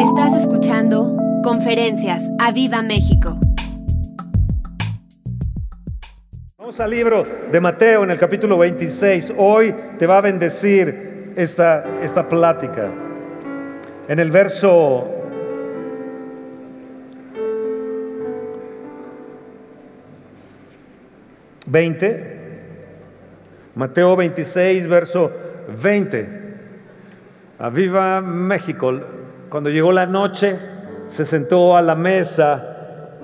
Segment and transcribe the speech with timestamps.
[0.00, 3.38] Estás escuchando Conferencias a Viva México.
[6.58, 9.32] Vamos al libro de Mateo en el capítulo 26.
[9.38, 12.90] Hoy te va a bendecir esta, esta plática.
[14.06, 15.08] En el verso
[21.70, 22.36] ¿20?
[23.74, 25.32] Mateo 26, verso
[25.82, 26.28] 20.
[27.58, 29.15] A viva México.
[29.56, 30.58] Cuando llegó la noche,
[31.06, 32.62] se sentó a la mesa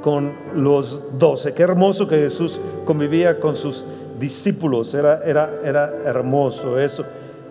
[0.01, 1.53] con los doce.
[1.53, 3.85] Qué hermoso que Jesús convivía con sus
[4.19, 4.95] discípulos.
[4.95, 7.05] Era, era, era hermoso eso.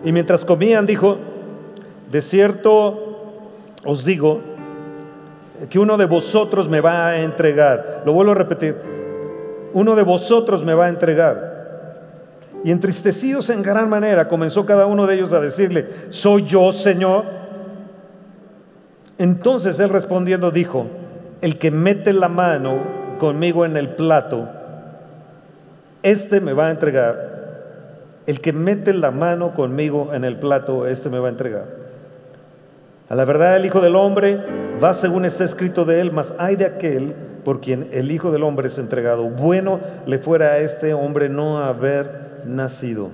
[0.04, 1.16] Y mientras comían, dijo,
[2.10, 3.30] de cierto
[3.84, 4.40] os digo
[5.70, 8.02] que uno de vosotros me va a entregar.
[8.04, 8.74] Lo vuelvo a repetir.
[9.74, 11.52] Uno de vosotros me va a entregar.
[12.64, 17.41] Y entristecidos en gran manera, comenzó cada uno de ellos a decirle, ¿soy yo, Señor?
[19.22, 20.88] Entonces él respondiendo dijo,
[21.42, 22.80] el que mete la mano
[23.20, 24.48] conmigo en el plato,
[26.02, 27.30] este me va a entregar.
[28.26, 31.66] El que mete la mano conmigo en el plato, este me va a entregar.
[33.08, 34.40] A la verdad el Hijo del Hombre
[34.82, 37.14] va según está escrito de él, mas hay de aquel
[37.44, 39.28] por quien el Hijo del Hombre es entregado.
[39.28, 43.10] Bueno le fuera a este hombre no haber nacido.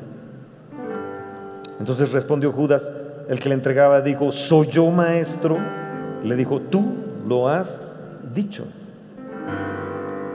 [1.78, 2.90] Entonces respondió Judas,
[3.28, 5.58] el que le entregaba, dijo, ¿soy yo maestro?
[6.24, 6.84] Le dijo, tú
[7.26, 7.80] lo has
[8.34, 8.64] dicho.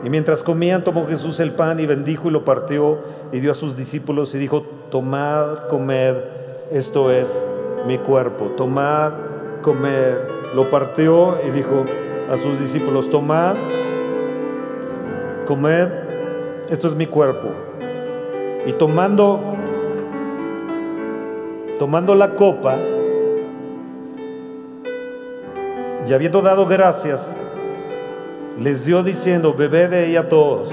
[0.03, 2.99] Y mientras comían, tomó Jesús el pan y bendijo y lo partió
[3.31, 6.17] y dio a sus discípulos y dijo, tomad, comed,
[6.71, 7.31] esto es
[7.87, 8.47] mi cuerpo.
[8.57, 9.13] Tomad,
[9.61, 10.15] comed.
[10.53, 11.85] Lo partió y dijo
[12.29, 13.55] a sus discípulos, tomad,
[15.47, 15.89] comed,
[16.69, 17.49] esto es mi cuerpo.
[18.65, 19.39] Y tomando,
[21.79, 22.77] tomando la copa,
[26.07, 27.25] y habiendo dado gracias,
[28.59, 30.71] les dio diciendo, bebed de ella todos,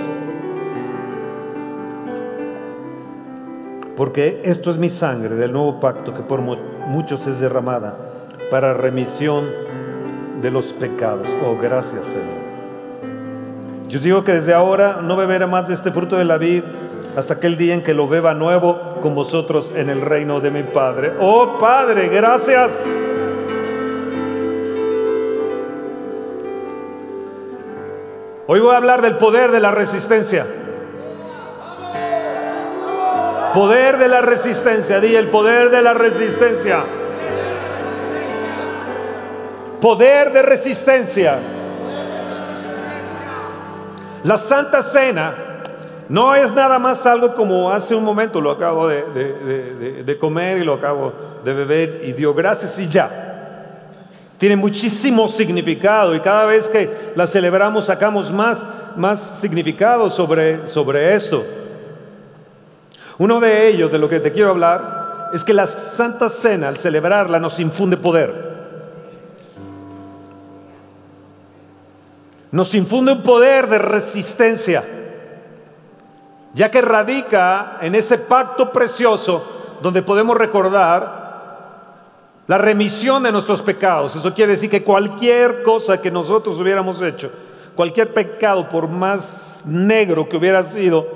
[3.96, 7.96] porque esto es mi sangre del nuevo pacto que por muchos es derramada
[8.50, 9.46] para remisión
[10.40, 11.28] de los pecados.
[11.44, 12.40] Oh, gracias Señor.
[13.88, 16.62] Yo digo que desde ahora no beberé más de este fruto de la vid
[17.16, 20.62] hasta aquel día en que lo beba nuevo con vosotros en el reino de mi
[20.62, 21.12] Padre.
[21.20, 22.70] Oh Padre, gracias.
[28.52, 30.44] Hoy voy a hablar del poder de la resistencia.
[33.54, 36.82] Poder de la resistencia, di el poder de la resistencia.
[39.80, 41.38] Poder de resistencia.
[44.24, 45.62] La Santa Cena
[46.08, 50.74] no es nada más algo como hace un momento lo acabo de, comer y lo
[50.74, 51.12] acabo
[51.44, 53.29] de beber y dio gracias y ya.
[54.40, 61.14] Tiene muchísimo significado y cada vez que la celebramos sacamos más, más significado sobre, sobre
[61.14, 61.44] esto.
[63.18, 66.78] Uno de ellos, de lo que te quiero hablar, es que la Santa Cena, al
[66.78, 68.50] celebrarla, nos infunde poder.
[72.50, 74.84] Nos infunde un poder de resistencia
[76.54, 81.19] ya que radica en ese pacto precioso donde podemos recordar
[82.50, 84.16] la remisión de nuestros pecados.
[84.16, 87.30] Eso quiere decir que cualquier cosa que nosotros hubiéramos hecho,
[87.76, 91.06] cualquier pecado, por más negro que hubiera sido,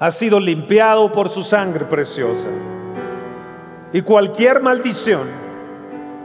[0.00, 2.48] ha sido limpiado por su sangre preciosa.
[3.92, 5.28] Y cualquier maldición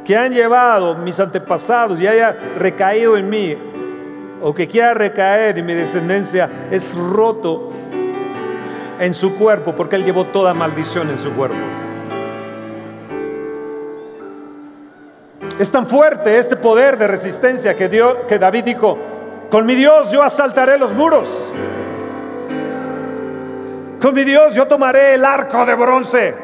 [0.04, 3.56] que han llevado mis antepasados y haya recaído en mí,
[4.42, 7.70] o que quiera recaer y mi descendencia es roto
[9.00, 11.87] en su cuerpo porque él llevó toda maldición en su cuerpo.
[15.60, 18.98] Es tan fuerte este poder de resistencia que, dio, que David dijo,
[19.50, 21.30] con mi Dios yo asaltaré los muros.
[24.00, 26.36] Con mi Dios yo tomaré el arco de bronce.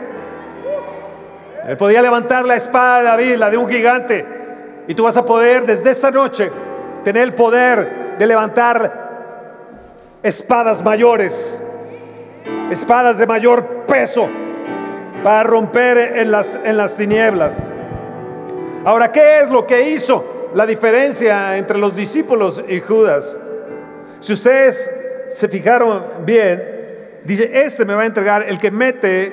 [1.67, 4.25] Él podía levantar la espada de David, la de un gigante.
[4.87, 6.51] Y tú vas a poder desde esta noche
[7.03, 9.03] tener el poder de levantar
[10.23, 11.59] espadas mayores,
[12.71, 14.27] espadas de mayor peso
[15.23, 17.55] para romper en las, en las tinieblas.
[18.85, 23.37] Ahora, ¿qué es lo que hizo la diferencia entre los discípulos y Judas?
[24.19, 24.91] Si ustedes
[25.29, 26.61] se fijaron bien,
[27.23, 29.31] dice, este me va a entregar el que mete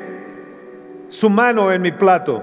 [1.08, 2.43] su mano en mi plato.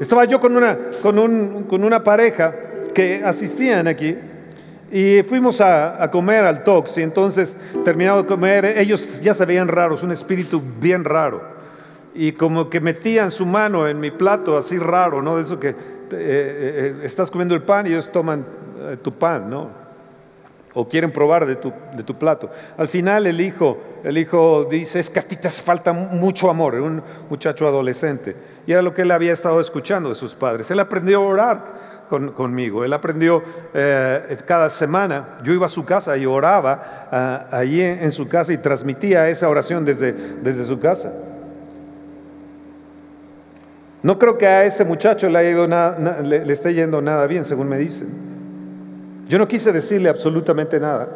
[0.00, 2.54] Estaba yo con una, con, un, con una pareja
[2.94, 4.16] que asistían aquí
[4.90, 9.68] y fuimos a, comer al Tox y entonces terminado de comer, ellos ya se veían
[9.68, 11.42] raros, un espíritu bien raro.
[12.14, 15.36] Y como que metían su mano en mi plato así raro, ¿no?
[15.36, 15.74] De eso que
[16.12, 18.44] eh, estás comiendo el pan y ellos toman
[19.02, 19.84] tu pan, ¿no?
[20.74, 22.50] o quieren probar de tu, plato.
[22.76, 26.74] Al final el hijo, el hijo dice, es que a ti te falta mucho amor,
[26.74, 28.36] un muchacho adolescente.
[28.66, 30.70] Y era lo que él había estado escuchando de sus padres.
[30.70, 31.84] Él aprendió a orar
[32.34, 33.42] conmigo, él aprendió
[33.72, 38.52] eh, cada semana, yo iba a su casa y oraba ah, allí en, su casa
[38.52, 41.12] y transmitía esa oración desde, desde su casa.
[44.04, 47.78] No creo que a ese muchacho le, ido le esté yendo nada bien, según me
[47.78, 48.06] dicen.
[49.26, 51.08] Yo no quise decirle absolutamente nada,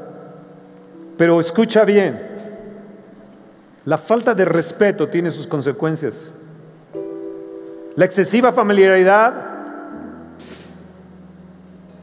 [1.19, 2.19] pero escucha bien,
[3.85, 6.31] la falta de respeto tiene sus consecuencias.
[7.95, 9.35] La excesiva familiaridad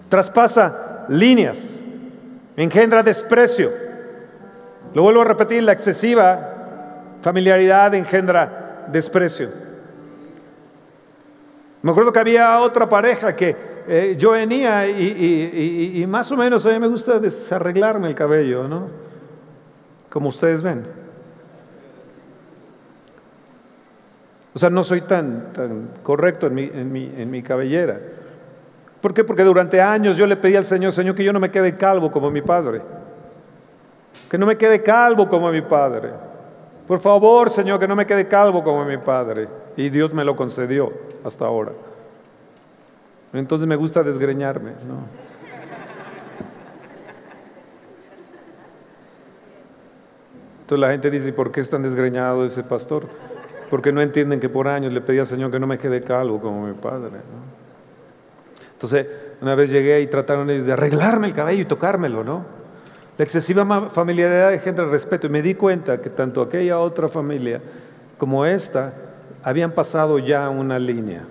[0.07, 1.79] traspasa líneas,
[2.55, 3.71] engendra desprecio.
[4.93, 9.65] Lo vuelvo a repetir, la excesiva familiaridad engendra desprecio.
[11.85, 13.55] Me acuerdo que había otra pareja que
[13.87, 18.87] eh, yo venía y, más o menos a mí me gusta desarreglarme el cabello, ¿no?
[20.09, 20.83] Como ustedes ven.
[24.55, 25.51] O sea, no soy tan,
[26.01, 27.99] correcto en mi cabellera.
[28.99, 29.23] ¿Por qué?
[29.23, 32.09] Porque durante años yo le pedí al Señor, Señor, que yo no me quede calvo
[32.09, 32.81] como mi padre.
[34.27, 36.09] Que no me quede calvo como mi padre.
[36.87, 39.47] Por favor, Señor, que no me quede calvo como mi padre.
[39.77, 41.71] Y Dios me lo concedió hasta ahora.
[43.33, 44.71] Entonces me gusta desgreñarme.
[50.61, 53.07] Entonces la gente dice, ¿por qué es tan desgreñado ese pastor?
[53.69, 56.39] Porque no entienden que por años le pedí al Señor que no me quede calvo
[56.39, 57.17] como mi padre.
[58.73, 59.07] Entonces,
[59.41, 62.45] una vez llegué y trataron ellos de arreglarme el cabello y tocármelo, ¿no?
[63.17, 65.27] La excesiva familiaridad el respeto.
[65.27, 67.61] Y me di cuenta que tanto aquella otra familia
[68.17, 68.93] como esta
[69.43, 71.23] habían pasado ya una línea.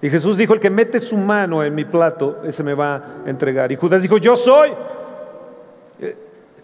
[0.00, 3.02] Y Jesús dijo, el que mete su mano en mi plato, ese me va a
[3.26, 3.72] entregar.
[3.72, 4.70] Y Judas dijo, yo soy.
[5.98, 6.16] Eh,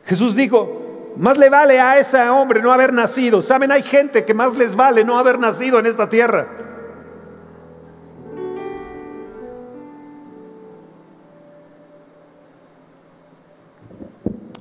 [0.04, 3.42] Jesús dijo, más le vale a ese hombre no haber nacido.
[3.42, 6.46] Saben, hay gente que más les vale no haber nacido en esta tierra.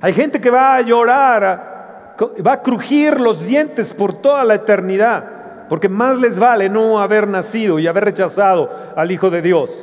[0.00, 5.31] Hay gente que va a llorar, va a crujir los dientes por toda la eternidad
[5.72, 9.82] porque más les vale no haber nacido y haber rechazado al Hijo de Dios.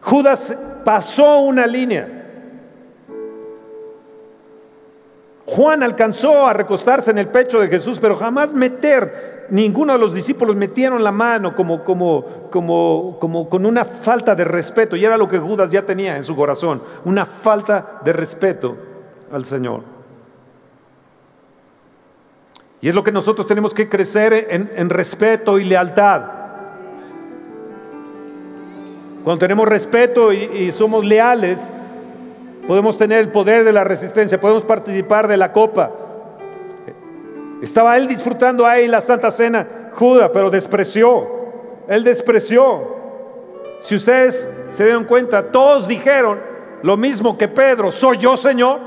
[0.00, 2.08] Judas pasó una línea.
[5.44, 10.14] Juan alcanzó a recostarse en el pecho de Jesús, pero jamás meter, ninguno de los
[10.14, 14.96] discípulos metieron la mano como, como, como, como con una falta de respeto.
[14.96, 18.74] Y era lo que Judas ya tenía en su corazón, una falta de respeto
[19.30, 19.82] al Señor.
[22.84, 26.20] Y es lo que nosotros tenemos que crecer en, respeto y lealtad.
[29.24, 31.72] Cuando tenemos respeto y, somos leales,
[32.68, 35.92] podemos tener el poder de la resistencia, podemos participar de la copa.
[37.62, 41.26] Estaba él disfrutando ahí la Santa Cena, Judas, pero despreció.
[41.88, 42.82] Él despreció.
[43.80, 46.38] Si ustedes se dieron cuenta, todos dijeron
[46.82, 48.78] lo mismo que Pedro, soy yo, Señor.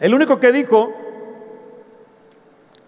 [0.00, 1.01] El único que dijo,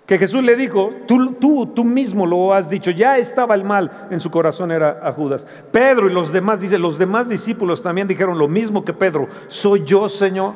[0.06, 4.06] que Jesús le dijo, tú, tú, tú mismo lo has dicho, ya estaba el mal
[4.10, 5.46] en su corazón, era a Judas.
[5.70, 9.82] Pedro y los demás, dice, los demás discípulos también dijeron lo mismo que Pedro, soy
[9.84, 10.52] yo, Señor.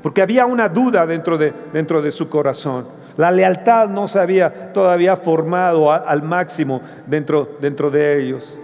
[0.00, 2.86] Porque había una duda dentro de, dentro de su corazón.
[3.16, 8.56] La lealtad no se había todavía formado al máximo dentro, dentro de ellos.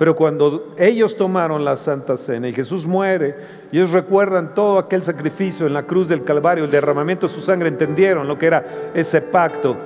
[0.00, 3.36] Pero cuando ellos tomaron la Santa Cena y Jesús muere,
[3.72, 7.40] y ellos recuerdan todo aquel sacrificio en la cruz del Calvario, el derramamiento de su
[7.40, 9.76] sangre, entendieron lo que era ese pacto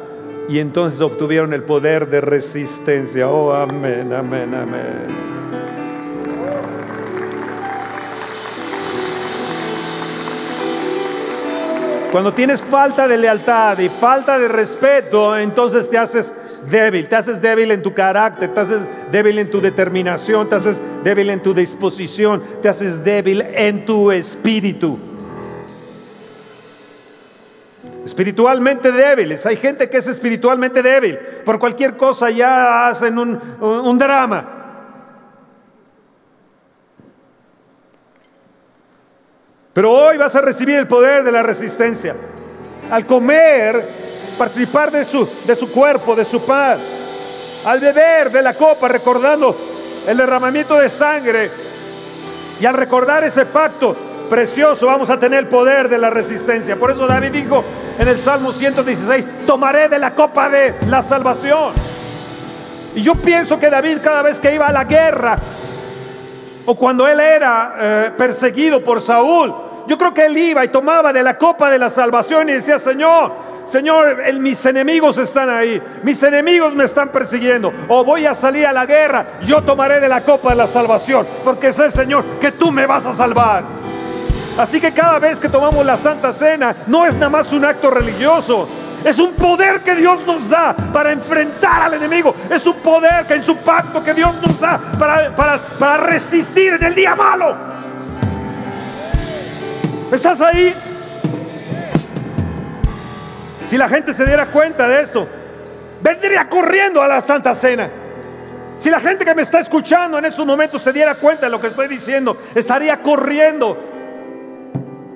[0.49, 3.29] y entonces obtuvieron el poder de resistencia.
[3.29, 5.45] Oh, amén, amén, amén.
[12.15, 16.33] Cuando tienes falta de lealtad y falta de respeto, entonces te haces
[16.71, 18.81] débil, te haces débil en tu carácter, te haces
[19.11, 24.11] débil en tu determinación, te haces débil en tu disposición, te haces débil en tu
[24.11, 24.99] espíritu.
[28.05, 29.47] Espiritualmente débiles.
[29.47, 31.19] Hay gente que es espiritualmente débil.
[31.45, 34.55] Por cualquier cosa ya hacen un, un drama.
[39.73, 42.15] Pero hoy vas a recibir el poder de la resistencia.
[42.91, 44.04] Al comer,
[44.39, 46.79] participar de su, de su cuerpo, de su pan.
[47.65, 49.57] Al beber de la copa, recordando
[50.07, 51.51] el derramamiento de sangre.
[52.61, 53.97] Y al recordar ese pacto
[54.29, 56.77] precioso, vamos a tener el poder de la resistencia.
[56.77, 57.65] Por eso David dijo
[57.99, 61.73] en el Salmo 116, tomaré de la copa de la salvación.
[62.95, 65.37] Y yo pienso que David cada vez que iba a la guerra,
[66.67, 69.55] o cuando él era eh, perseguido por Saúl,
[69.87, 72.79] yo creo que él iba y tomaba de la copa de la salvación y decía,
[72.79, 73.33] Señor,
[73.65, 78.73] Señor, mis enemigos están ahí, mis enemigos me están persiguiendo, o voy a salir a
[78.73, 82.71] la guerra, yo tomaré de la copa de la salvación, porque sé, Señor, que tú
[82.71, 83.65] me vas a salvar.
[84.59, 87.91] Así que cada vez que tomamos la Santa Cena, no es nada más un acto
[87.91, 88.69] religioso,
[89.05, 92.35] es un poder que Dios nos da para enfrentar al enemigo.
[92.49, 96.73] Es un poder que en su pacto que Dios nos da para, para, para resistir
[96.73, 97.55] en el día malo.
[100.15, 100.73] ¿Estás ahí?
[103.67, 105.27] Si la gente se diera cuenta de esto,
[106.01, 107.91] vendría corriendo a la Santa Cena.
[108.79, 111.61] Si la gente que me está escuchando en estos momentos se diera cuenta de lo
[111.61, 113.77] que estoy diciendo, estaría corriendo.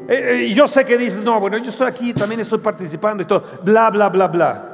[0.09, 3.27] Eh, eh, yo sé que dices, no, bueno, yo estoy aquí, también estoy participando y
[3.27, 4.65] todo, bla, bla, bla, bla.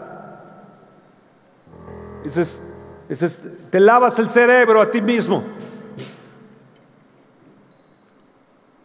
[2.22, 2.62] Dices,
[3.08, 5.42] dices, te lavas el cerebro a ti mismo.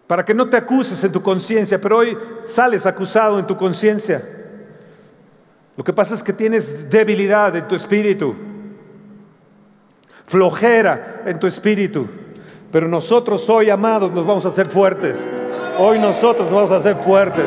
[0.10, 4.28] Para que no te acuses en tu conciencia, pero hoy sales acusado en tu conciencia.
[5.78, 8.34] Lo que pasa es que tienes debilidad en tu espíritu,
[10.26, 12.08] flojera en tu espíritu.
[12.72, 15.16] Pero nosotros hoy, amados, nos vamos a hacer fuertes.
[15.78, 17.46] Hoy nosotros nos vamos a hacer fuertes.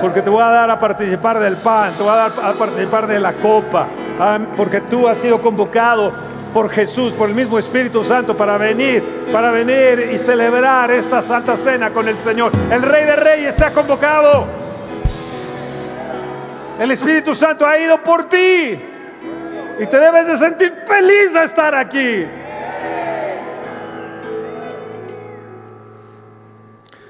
[0.00, 3.06] Porque te voy a dar a participar del pan, te voy a dar a participar
[3.06, 3.86] de la copa.
[4.56, 6.12] Porque tú has sido convocado
[6.52, 11.56] por Jesús, por el mismo Espíritu Santo, para venir, para venir y celebrar esta santa
[11.56, 12.52] cena con el Señor.
[12.70, 14.46] El Rey de Reyes está convocado.
[16.78, 18.80] El Espíritu Santo ha ido por ti.
[19.78, 22.26] Y te debes de sentir feliz de estar aquí.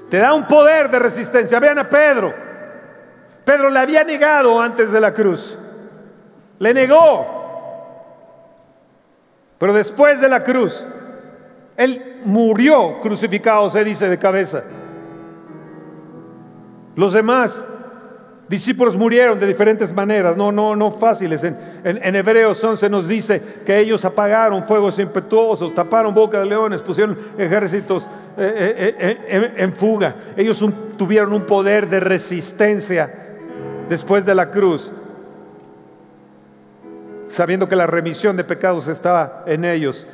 [0.09, 1.59] Te da un poder de resistencia.
[1.59, 2.33] Vean a Pedro.
[3.43, 5.57] Pedro le había negado antes de la cruz.
[6.59, 7.42] Le negó.
[9.63, 10.85] Pero después de la cruz,
[11.77, 14.61] él murió crucificado, se dice de cabeza.
[16.97, 17.63] Los demás
[18.49, 21.45] discípulos murieron de diferentes maneras, no, no, no fáciles.
[21.45, 26.81] En, en, Hebreos 11 nos dice que ellos apagaron fuegos impetuosos, taparon boca de leones,
[26.81, 28.03] pusieron ejércitos
[28.37, 30.13] eh, eh, eh, en, fuga.
[30.35, 30.61] Ellos
[30.97, 33.09] tuvieron un poder de resistencia
[33.87, 34.91] después de la cruz,
[37.33, 40.05] sabiendo que la remisión de pecados estaba en ellos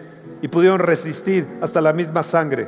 [0.41, 2.67] y pudieron resistir hasta la misma sangre.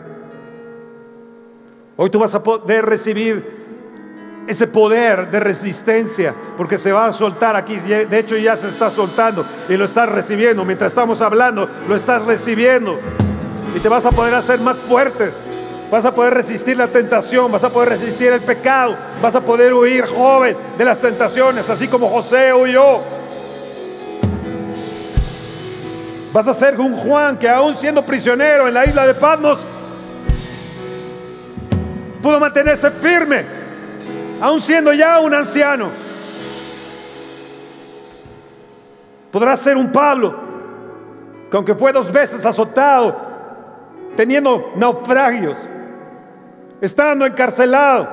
[1.95, 3.61] Hoy tú vas a poder recibir
[4.47, 7.77] ese poder de resistencia, porque se va a soltar aquí.
[7.77, 10.65] De hecho, ya se está soltando y lo estás recibiendo.
[10.65, 12.99] Mientras estamos hablando, lo estás recibiendo.
[13.73, 15.33] Y te vas a poder hacer más fuertes.
[15.89, 19.73] Vas a poder resistir la tentación, vas a poder resistir el pecado, vas a poder
[19.73, 23.20] huir joven de las tentaciones, así como José huyó.
[26.33, 29.59] Vas a ser un Juan que aún siendo prisionero en la isla de Patmos,
[32.21, 33.45] pudo mantenerse firme
[34.41, 35.89] aún siendo ya un anciano.
[39.31, 40.35] Podrá ser un Pablo,
[41.49, 43.15] que aunque fue dos veces azotado,
[44.15, 45.57] teniendo naufragios,
[46.81, 48.09] estando encarcelado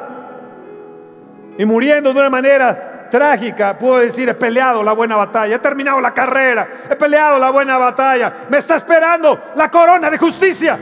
[1.57, 6.01] y muriendo de una manera trágica, puedo decir, he peleado la buena batalla, he terminado
[6.01, 10.79] la carrera, he peleado la buena batalla, me está esperando la corona de justicia.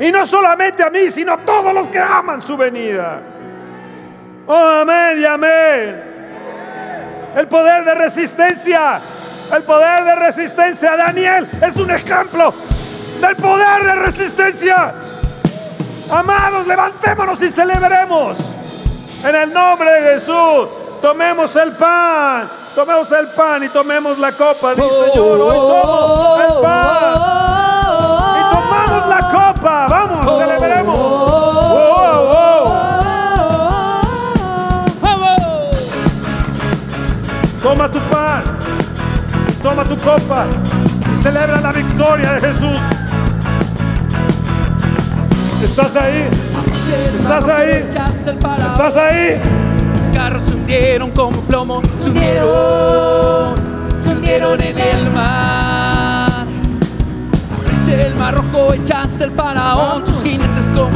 [0.00, 3.20] Y no solamente a mí, sino a todos los que aman su venida.
[4.46, 6.02] Oh, amén y amén.
[7.36, 9.00] El poder de resistencia.
[9.54, 10.96] El poder de resistencia.
[10.96, 12.54] Daniel es un ejemplo
[13.20, 14.94] del poder de resistencia.
[16.10, 18.38] Amados, levantémonos y celebremos.
[19.24, 20.68] En el nombre de Jesús,
[21.02, 22.48] tomemos el pan.
[22.74, 24.74] Tomemos el pan y tomemos la copa.
[24.74, 27.14] Dice Señor, hoy tomo el pan.
[28.38, 29.86] Y tomamos la copa.
[29.88, 31.48] Vamos, celebremos.
[37.62, 38.42] Toma tu pan,
[39.62, 40.46] toma tu copa
[41.12, 42.76] y celebra la victoria de Jesús.
[45.62, 46.47] ¿Estás ahí?
[46.88, 47.84] ¿Estás ahí?
[47.88, 49.40] ¿Estás ahí?
[49.98, 53.56] Los carros se hundieron como plomo, se hundieron,
[54.00, 56.46] se hundieron en el mar.
[57.56, 60.90] Abriste el mar rojo, echaste el faraón, tus jinetes como,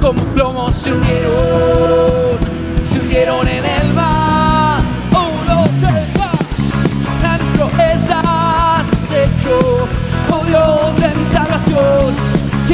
[0.00, 2.38] como plomo, se hundieron,
[2.86, 4.15] se hundieron en el mar.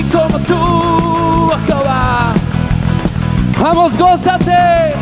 [0.02, 2.34] Que como tú, Jehová.
[3.60, 4.94] Vamos, gózate,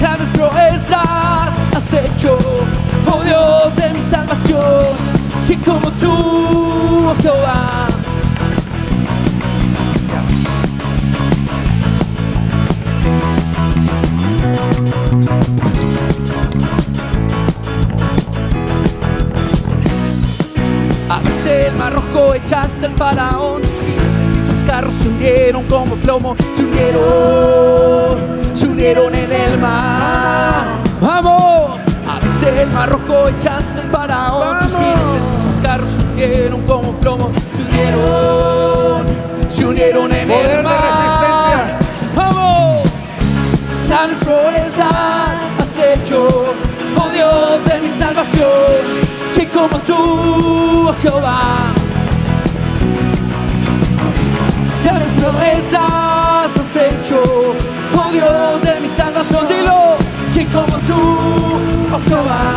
[0.00, 2.36] grandes proezas has hecho,
[3.06, 4.86] oh Dios de mi salvación,
[5.46, 7.68] ¿Quién como tú, Jehová?
[21.08, 23.77] Abriste el mar rojo, echaste al faraón
[24.78, 28.16] carros se hundieron como plomo, se hundieron,
[28.54, 30.78] se hundieron en el mar.
[31.00, 31.82] ¡Vamos!
[32.06, 36.92] Abriste el mar rojo, echaste al faraón sus jinetes y sus carros se hundieron como
[37.00, 39.06] plomo, se hundieron,
[39.48, 41.78] se hundieron en Poder el mar.
[42.14, 42.88] ¡Vamos!
[43.88, 44.92] Grandes proezas
[45.58, 46.44] has hecho,
[46.96, 48.48] oh Dios de mi salvación,
[49.34, 51.77] que como tú, oh Jehová.
[55.20, 57.20] Proezas has hecho,
[57.96, 59.96] oh Dios de mi salvación, dilo,
[60.32, 61.18] que como tú,
[61.92, 62.54] oh Jehová.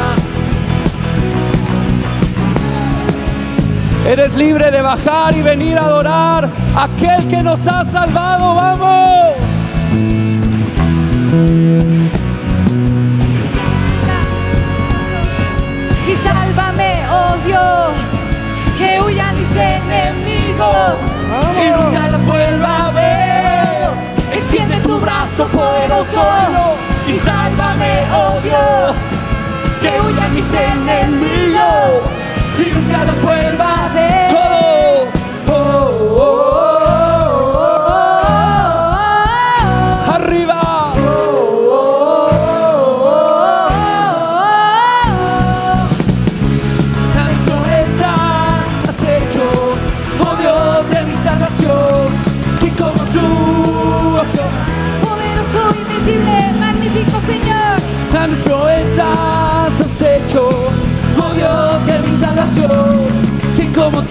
[4.07, 9.51] Eres libre de bajar y venir a adorar a aquel que nos ha salvado, vamos.
[16.11, 17.93] y sálvame, oh Dios,
[18.77, 21.10] que huyan mis enemigos.
[21.63, 23.89] Y nunca las vuelva a ver.
[24.33, 26.23] Extiende tu brazo poderoso
[27.07, 28.95] y sálvame, oh Dios,
[29.81, 32.25] que huyan mis enemigos
[32.57, 34.20] y nunca los vuelva a ver.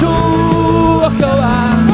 [0.01, 1.90] Que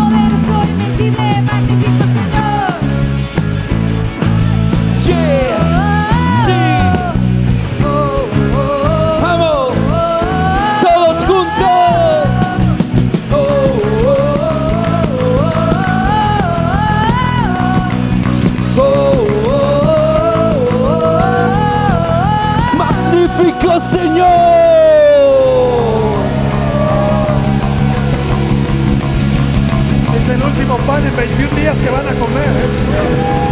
[31.04, 32.49] en 21 días que van a comer.
[32.49, 33.47] ¿eh?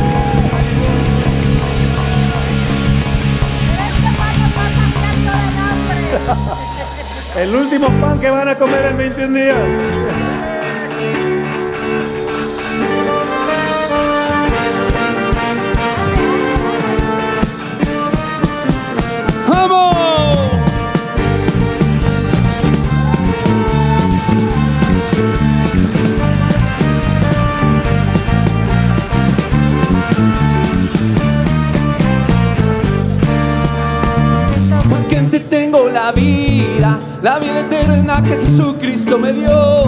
[7.43, 9.59] El último pan que van a comer en 21 días.
[19.49, 20.14] ¡Vamos!
[37.23, 39.87] La vida eterna que Jesucristo me dio.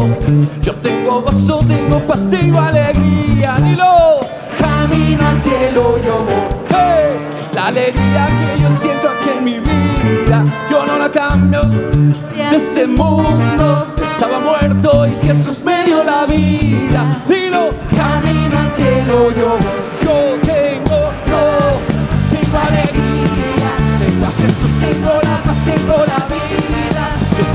[0.62, 4.20] Yo tengo gozo, tengo paz, tengo alegría, dilo.
[4.58, 6.66] Camino al cielo yo voy.
[6.68, 10.44] Hey, es la alegría que yo siento aquí en mi vida.
[10.70, 13.94] Yo no la cambio de este mundo.
[14.00, 17.10] Estaba muerto y Jesús me dio la vida.
[17.28, 19.58] Dilo, camino al cielo yo.
[20.02, 21.98] Yo tengo gozo,
[22.30, 23.70] tengo alegría.
[23.98, 26.55] Tengo a Jesús, tengo la paz, tengo la vida.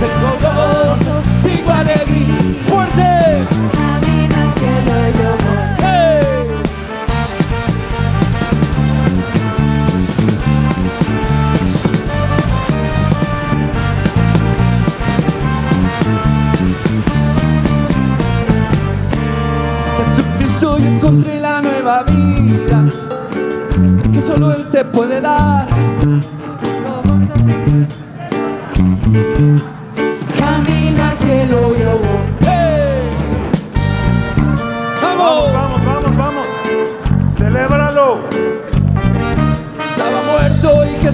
[0.02, 2.40] Tengo gozo, tengo alegría.
[2.68, 3.46] Fuerte.
[3.72, 5.62] Camino al cielo yo voy.
[19.98, 22.88] Jesucristo yo encontré la nueva vida
[24.12, 25.68] que solo Él te puede dar.
[25.70, 26.20] Camina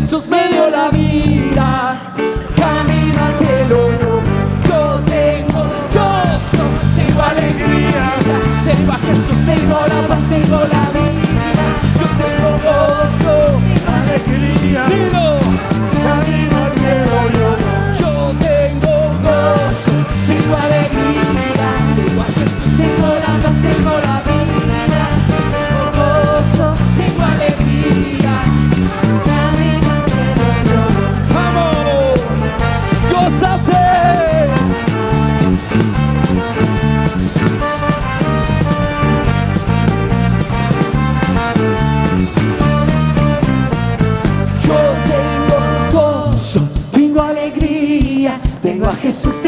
[0.09, 2.13] Jesús me dio la vida.
[2.55, 4.23] Camino al cielo, yo,
[4.65, 6.63] yo tengo gozo,
[6.95, 8.13] tengo alegría.
[8.63, 11.65] Tengo a Jesús, tengo la paz, tengo la vida.
[11.99, 14.85] Yo tengo gozo, Tengo Alegría.
[14.85, 15.39] Dilo.
[16.07, 17.49] Camino al cielo yo.
[17.99, 18.93] Yo tengo
[19.27, 19.91] gozo,
[20.25, 21.69] tengo alegría.
[21.97, 24.26] Tengo a Jesús, tengo la paz, tengo la vida.
[48.95, 49.46] Jesús te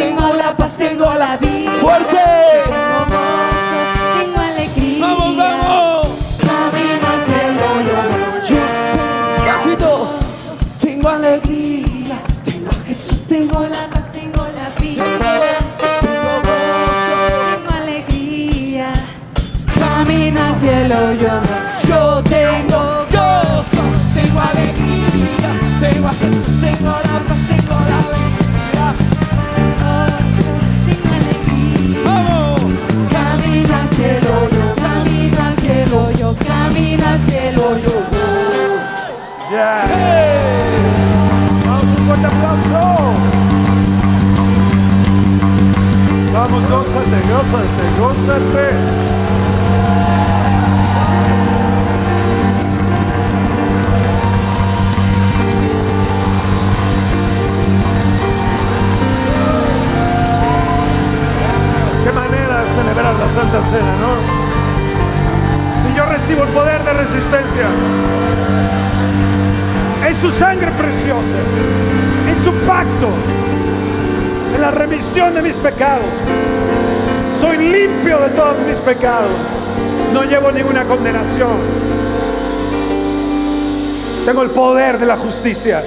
[84.41, 85.84] El poder de la justicia.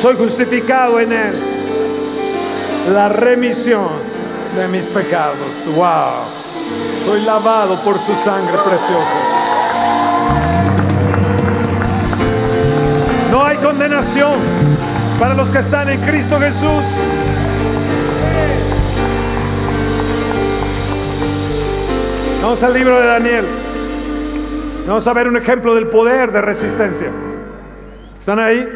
[0.00, 1.34] Soy justificado en Él.
[2.92, 3.88] La remisión
[4.56, 5.36] de mis pecados.
[5.74, 6.22] Wow.
[7.04, 9.18] Soy lavado por su sangre preciosa.
[13.32, 14.38] No hay condenación
[15.18, 16.84] para los que están en Cristo Jesús.
[22.40, 23.44] Vamos al libro de Daniel.
[24.86, 27.08] Vamos a ver un ejemplo del poder de resistencia.
[28.18, 28.66] ¿Están ahí?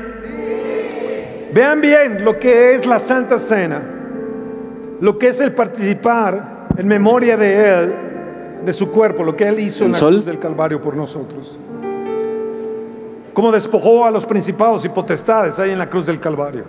[1.52, 3.80] Vean bien lo que es la Santa Cena,
[5.00, 7.94] lo que es el participar en memoria de Él,
[8.64, 10.14] de su cuerpo, lo que Él hizo en la ¿Sol?
[10.14, 11.58] cruz del Calvario por nosotros.
[13.32, 16.64] Cómo despojó a los principados y potestades ahí en la cruz del Calvario.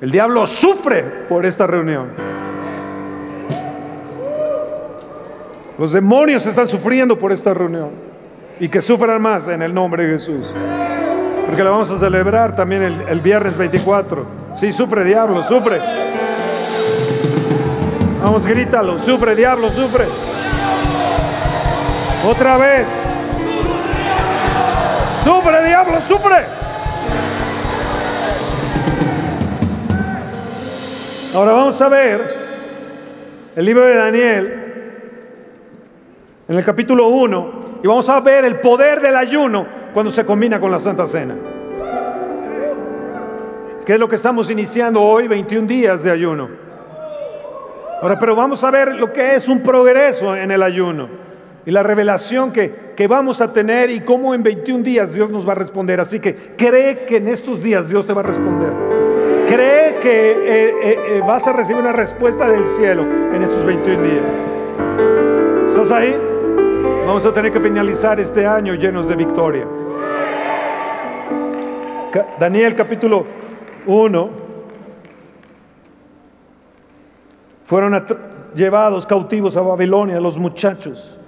[0.00, 2.31] El diablo sufre por esta reunión.
[5.78, 7.90] Los demonios están sufriendo por esta reunión.
[8.60, 10.52] Y que sufran más en el nombre de Jesús.
[11.46, 14.26] Porque la vamos a celebrar también el, el viernes 24.
[14.54, 15.80] Sí, sufre diablo, sufre.
[18.22, 18.98] Vamos, grítalo.
[18.98, 20.04] Sufre diablo, sufre.
[22.28, 22.86] Otra vez.
[25.24, 26.62] Sufre diablo, sufre.
[31.34, 32.34] Ahora vamos a ver
[33.56, 34.61] el libro de Daniel
[36.52, 40.60] en el capítulo 1 y vamos a ver el poder del ayuno cuando se combina
[40.60, 41.34] con la Santa Cena.
[43.86, 45.28] ¿Qué es lo que estamos iniciando hoy?
[45.28, 46.50] 21 días de ayuno.
[48.02, 51.08] Ahora, pero vamos a ver lo que es un progreso en el ayuno
[51.64, 55.48] y la revelación que, que vamos a tener y cómo en 21 días Dios nos
[55.48, 56.00] va a responder.
[56.00, 58.72] Así que cree que en estos días Dios te va a responder.
[59.46, 64.02] Cree que eh, eh, eh, vas a recibir una respuesta del cielo en estos 21
[64.02, 64.24] días.
[65.68, 66.31] ¿Estás ahí?
[66.82, 69.66] Vamos a tener que finalizar este año llenos de victoria.
[72.40, 73.24] Daniel capítulo
[73.86, 74.30] 1.
[77.64, 78.04] Fueron
[78.54, 81.18] llevados cautivos a Babilonia los muchachos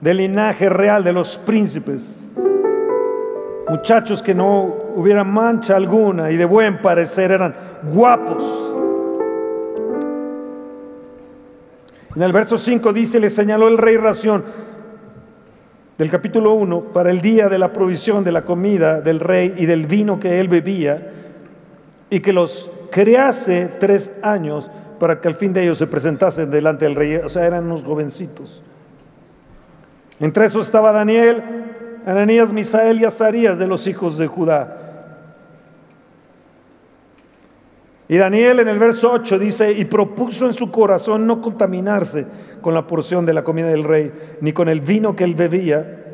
[0.00, 2.24] del linaje real de los príncipes.
[3.68, 8.76] Muchachos que no hubieran mancha alguna y de buen parecer eran guapos.
[12.14, 14.69] En el verso 5 dice, le señaló el rey ración
[16.00, 19.66] del capítulo 1 para el día de la provisión de la comida del rey y
[19.66, 21.10] del vino que él bebía
[22.08, 26.86] y que los criase tres años para que al fin de ellos se presentasen delante
[26.86, 27.16] del rey.
[27.16, 28.62] O sea, eran unos jovencitos.
[30.20, 31.42] Entre esos estaba Daniel,
[32.06, 34.89] Ananías, Misael y Azarías de los hijos de Judá.
[38.10, 42.26] Y Daniel en el verso 8 dice, y propuso en su corazón no contaminarse
[42.60, 46.06] con la porción de la comida del rey, ni con el vino que él bebía.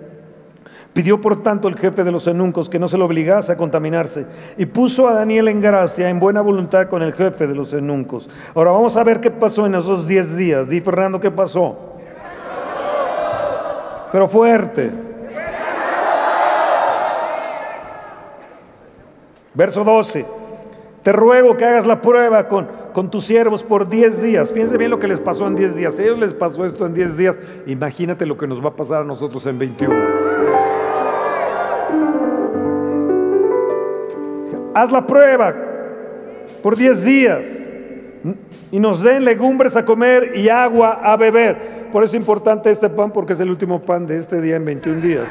[0.92, 4.26] Pidió por tanto el jefe de los eunucos que no se lo obligase a contaminarse
[4.59, 8.28] y puso a Daniel en gracia, en buena voluntad con el jefe de los eunucos.
[8.54, 10.68] Ahora vamos a ver qué pasó en esos 10 días.
[10.68, 11.94] Di Fernando, ¿qué pasó?
[14.12, 14.90] Pero fuerte.
[19.54, 20.45] Verso 12.
[21.06, 24.52] Te ruego que hagas la prueba con, con tus siervos por 10 días.
[24.52, 25.96] Fíjense bien lo que les pasó en 10 días.
[25.96, 27.38] A ellos les pasó esto en 10 días.
[27.64, 29.94] Imagínate lo que nos va a pasar a nosotros en 21.
[34.74, 35.54] Haz la prueba
[36.60, 37.46] por 10 días
[38.72, 41.86] y nos den legumbres a comer y agua a beber.
[41.92, 44.64] Por eso es importante este pan porque es el último pan de este día en
[44.64, 45.28] 21 días.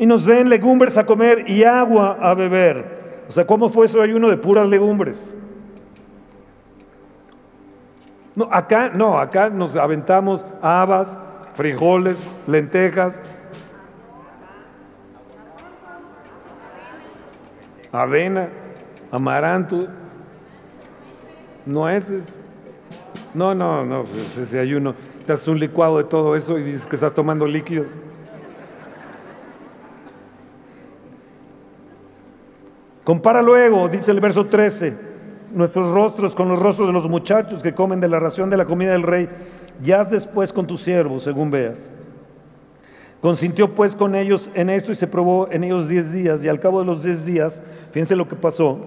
[0.00, 3.26] Y nos den legumbres a comer y agua a beber.
[3.28, 5.34] O sea, ¿cómo fue ese ayuno de puras legumbres?
[8.34, 11.18] No, acá no, acá nos aventamos habas,
[11.52, 13.20] frijoles, lentejas,
[17.92, 18.48] avena,
[19.12, 19.86] amaranto,
[21.66, 22.40] nueces.
[23.34, 24.94] No, no, no, pues, ese ayuno,
[25.26, 27.88] te haces un licuado de todo eso y dices que estás tomando líquidos.
[33.04, 34.94] Compara luego, dice el verso 13,
[35.52, 38.66] nuestros rostros con los rostros de los muchachos que comen de la ración de la
[38.66, 39.28] comida del rey,
[39.82, 41.90] y haz después con tus siervos, según veas.
[43.20, 46.60] Consintió pues con ellos en esto y se probó en ellos diez días, y al
[46.60, 48.78] cabo de los diez días, fíjense lo que pasó,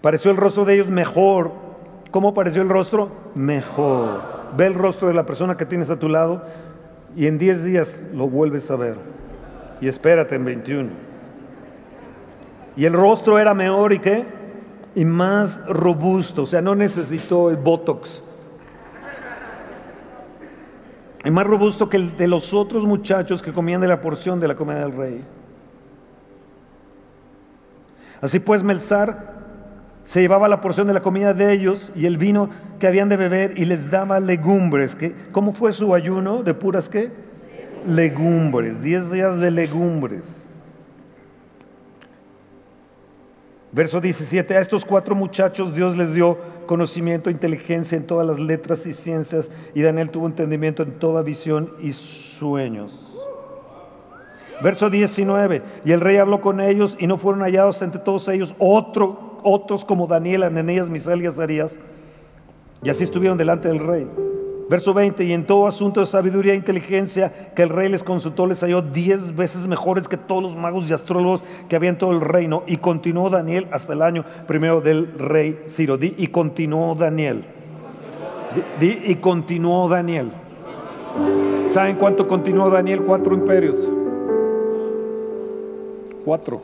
[0.00, 1.66] pareció el rostro de ellos mejor.
[2.10, 3.10] ¿Cómo pareció el rostro?
[3.34, 4.22] Mejor.
[4.56, 6.42] Ve el rostro de la persona que tienes a tu lado
[7.14, 8.96] y en diez días lo vuelves a ver.
[9.80, 11.05] Y espérate en 21.
[12.76, 14.24] Y el rostro era mejor y qué?
[14.94, 18.22] Y más robusto, o sea, no necesitó el Botox.
[21.24, 24.48] Y más robusto que el de los otros muchachos que comían de la porción de
[24.48, 25.24] la comida del rey.
[28.20, 29.34] Así pues, Melzar
[30.04, 33.16] se llevaba la porción de la comida de ellos y el vino que habían de
[33.16, 34.94] beber y les daba legumbres.
[34.94, 35.14] ¿Qué?
[35.32, 36.44] ¿Cómo fue su ayuno?
[36.44, 37.10] ¿De puras qué?
[37.86, 40.45] Legumbres, diez días de legumbres.
[43.72, 48.86] Verso 17, a estos cuatro muchachos Dios les dio conocimiento, inteligencia en todas las letras
[48.86, 53.16] y ciencias, y Daniel tuvo entendimiento en toda visión y sueños.
[54.62, 58.54] Verso 19, y el rey habló con ellos y no fueron hallados entre todos ellos
[58.58, 61.78] otro, otros como Daniel, Ananías, Misael y Azarías,
[62.82, 64.08] y así estuvieron delante del rey.
[64.68, 68.48] Verso 20, y en todo asunto de sabiduría e inteligencia que el rey les consultó,
[68.48, 72.10] les halló diez veces mejores que todos los magos y astrólogos que había en todo
[72.10, 72.64] el reino.
[72.66, 75.96] Y continuó Daniel hasta el año primero del rey Ciro.
[75.96, 77.44] Di, y continuó Daniel.
[78.80, 80.32] Di, y continuó Daniel.
[81.70, 83.02] ¿Saben cuánto continuó Daniel?
[83.02, 83.76] Cuatro imperios.
[86.24, 86.60] Cuatro.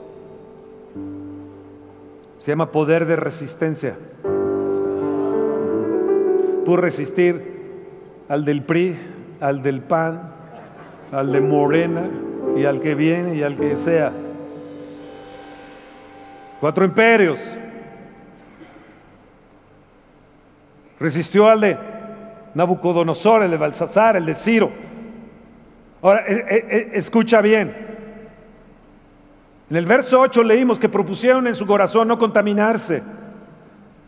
[2.36, 3.96] Se llama poder de resistencia.
[6.64, 7.51] Pudo resistir
[8.28, 8.96] al del PRI,
[9.40, 10.32] al del PAN,
[11.12, 12.08] al de Morena
[12.56, 14.12] y al que viene y al que sea.
[16.60, 17.40] Cuatro imperios.
[20.98, 21.78] Resistió al de
[22.54, 24.70] Nabucodonosor, el de Balsasar, el de Ciro.
[26.00, 27.92] Ahora, eh, eh, escucha bien.
[29.70, 33.02] En el verso 8 leímos que propusieron en su corazón no contaminarse.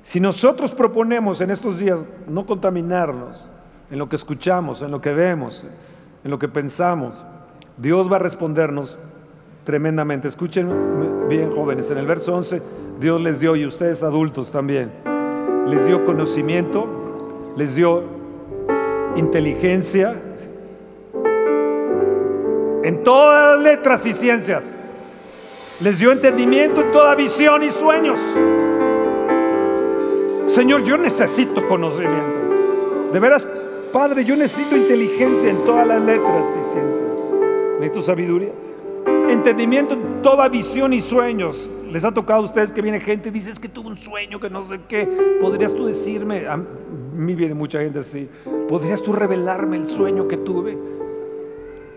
[0.03, 3.51] Si nosotros proponemos en estos días no contaminarnos,
[3.91, 5.67] en lo que escuchamos, en lo que vemos,
[6.25, 7.25] en lo que pensamos,
[7.77, 8.99] Dios va a respondernos
[9.65, 10.29] tremendamente.
[10.29, 10.69] Escuchen
[11.29, 12.63] bien, jóvenes, en el verso 11,
[13.01, 14.91] Dios les dio, y ustedes adultos también,
[15.67, 16.87] les dio conocimiento,
[17.57, 18.03] les dio
[19.17, 20.21] inteligencia
[22.83, 24.65] en todas las letras y ciencias.
[25.81, 28.21] Les dio entendimiento en toda visión y sueños.
[30.47, 33.11] Señor, yo necesito conocimiento.
[33.13, 33.49] De veras,
[33.95, 37.17] Padre, yo necesito inteligencia en todas las letras y ciencias.
[37.79, 38.51] Necesito sabiduría.
[39.29, 41.71] Entendimiento en toda visión y sueños.
[41.93, 44.41] Les ha tocado a ustedes que viene gente y dice, es que tuve un sueño,
[44.41, 45.39] que no sé qué.
[45.41, 46.49] ¿Podrías tú decirme?
[46.49, 48.29] A mí viene mucha gente así.
[48.69, 50.77] ¿Podrías tú revelarme el sueño que tuve?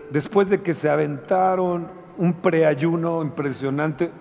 [0.08, 4.12] Después de que se aventaron un preayuno impresionante.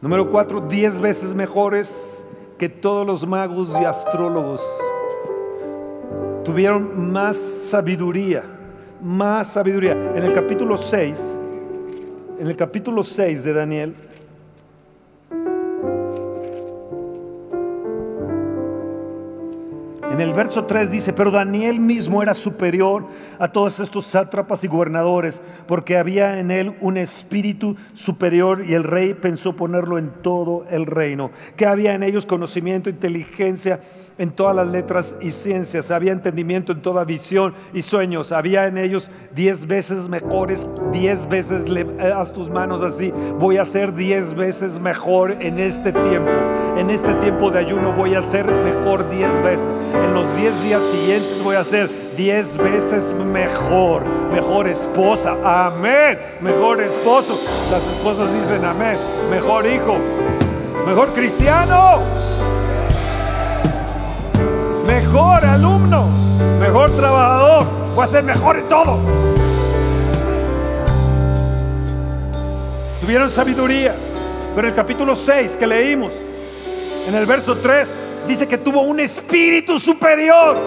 [0.00, 2.19] Número cuatro, diez veces mejores
[2.60, 4.60] que todos los magos y astrólogos.
[6.44, 8.44] Tuvieron más sabiduría,
[9.00, 9.92] más sabiduría.
[9.92, 11.38] En el capítulo 6,
[12.38, 13.94] en el capítulo 6 de Daniel,
[20.20, 23.06] En el verso 3 dice, pero Daniel mismo era superior
[23.38, 28.84] a todos estos sátrapas y gobernadores, porque había en él un espíritu superior y el
[28.84, 31.30] rey pensó ponerlo en todo el reino.
[31.56, 33.80] Que había en ellos conocimiento, inteligencia
[34.20, 38.76] en todas las letras y ciencias, había entendimiento en toda visión y sueños, había en
[38.76, 41.64] ellos diez veces mejores, diez veces,
[42.14, 46.30] haz tus manos así, voy a ser diez veces mejor en este tiempo.
[46.76, 49.66] En este tiempo de ayuno voy a ser mejor diez veces.
[49.94, 56.82] En los 10 días siguientes voy a ser 10 veces mejor, mejor esposa, amén, mejor
[56.82, 57.40] esposo.
[57.70, 58.98] Las esposas dicen amén,
[59.30, 59.96] mejor hijo,
[60.86, 62.00] mejor cristiano,
[65.00, 66.08] mejor alumno,
[66.60, 68.98] mejor trabajador, voy a ser mejor en todo.
[73.00, 73.94] Tuvieron sabiduría,
[74.54, 76.12] pero en el capítulo 6 que leímos,
[77.08, 77.88] en el verso 3,
[78.28, 80.58] dice que tuvo un espíritu superior.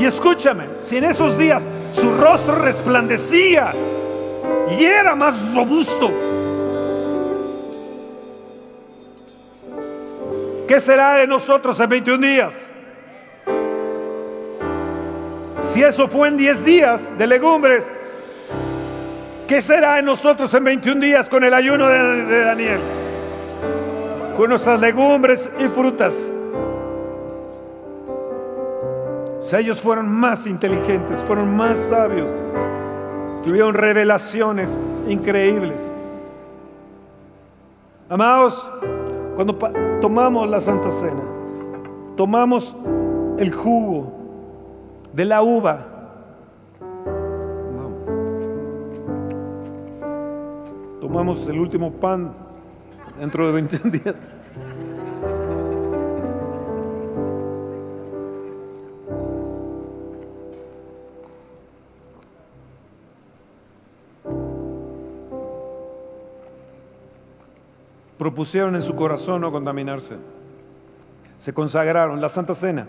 [0.00, 3.72] Y escúchame, si en esos días su rostro resplandecía
[4.70, 6.10] y era más robusto,
[10.68, 12.70] ¿qué será de nosotros en 21 días?
[15.62, 17.90] Si eso fue en 10 días de legumbres,
[19.48, 22.80] ¿qué será en nosotros en 21 días con el ayuno de, de Daniel?
[24.36, 26.34] Con nuestras legumbres y frutas.
[29.40, 32.28] O sea, ellos fueron más inteligentes, fueron más sabios,
[33.42, 34.78] tuvieron revelaciones
[35.08, 35.80] increíbles.
[38.10, 38.66] Amados,
[39.38, 39.56] cuando
[40.00, 41.22] tomamos la Santa Cena,
[42.16, 42.74] tomamos
[43.38, 44.12] el jugo
[45.12, 45.86] de la uva.
[51.00, 52.32] Tomamos el último pan
[53.20, 54.16] dentro de 21 días.
[68.32, 70.18] Propusieron en su corazón no contaminarse.
[71.38, 72.20] Se consagraron.
[72.20, 72.86] La Santa Cena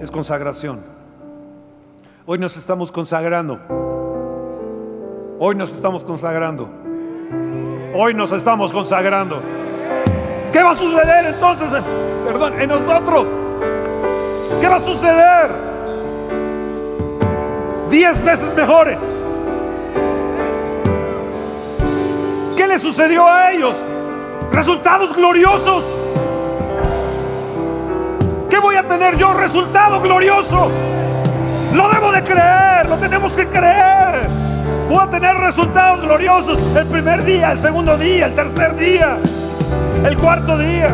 [0.00, 0.80] es consagración.
[2.24, 3.58] Hoy nos estamos consagrando.
[5.38, 6.66] Hoy nos estamos consagrando.
[7.94, 9.42] Hoy nos estamos consagrando.
[10.50, 11.70] ¿Qué va a suceder entonces?
[11.70, 11.84] en-
[12.24, 13.28] Perdón, en nosotros.
[14.62, 15.50] ¿Qué va a suceder?
[17.90, 19.14] Diez veces mejores.
[22.56, 23.76] ¿Qué le sucedió a ellos?
[24.58, 25.84] Resultados gloriosos.
[28.50, 29.32] ¿Qué voy a tener yo?
[29.32, 30.68] Resultado glorioso.
[31.72, 34.26] Lo debo de creer, lo tenemos que creer.
[34.88, 39.18] Voy a tener resultados gloriosos el primer día, el segundo día, el tercer día,
[40.04, 40.88] el cuarto día.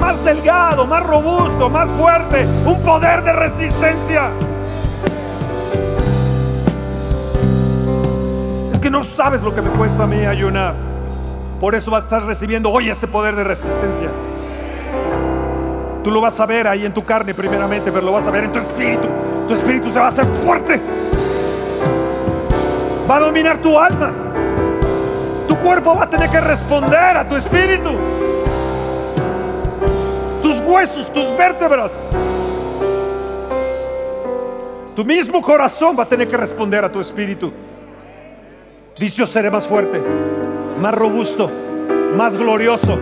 [0.00, 4.30] Más delgado, más robusto, más fuerte, un poder de resistencia.
[8.72, 10.85] Es que no sabes lo que me cuesta a mí ayunar.
[11.60, 14.08] Por eso vas a estar recibiendo hoy ese poder de resistencia.
[16.04, 18.44] Tú lo vas a ver ahí en tu carne primeramente, pero lo vas a ver
[18.44, 19.08] en tu espíritu.
[19.48, 20.80] Tu espíritu se va a hacer fuerte.
[23.10, 24.12] Va a dominar tu alma.
[25.48, 27.90] Tu cuerpo va a tener que responder a tu espíritu.
[30.42, 31.92] Tus huesos, tus vértebras.
[34.94, 37.52] Tu mismo corazón va a tener que responder a tu espíritu.
[38.98, 40.00] Dice, yo seré más fuerte,
[40.80, 41.50] más robusto,
[42.16, 42.98] más glorioso.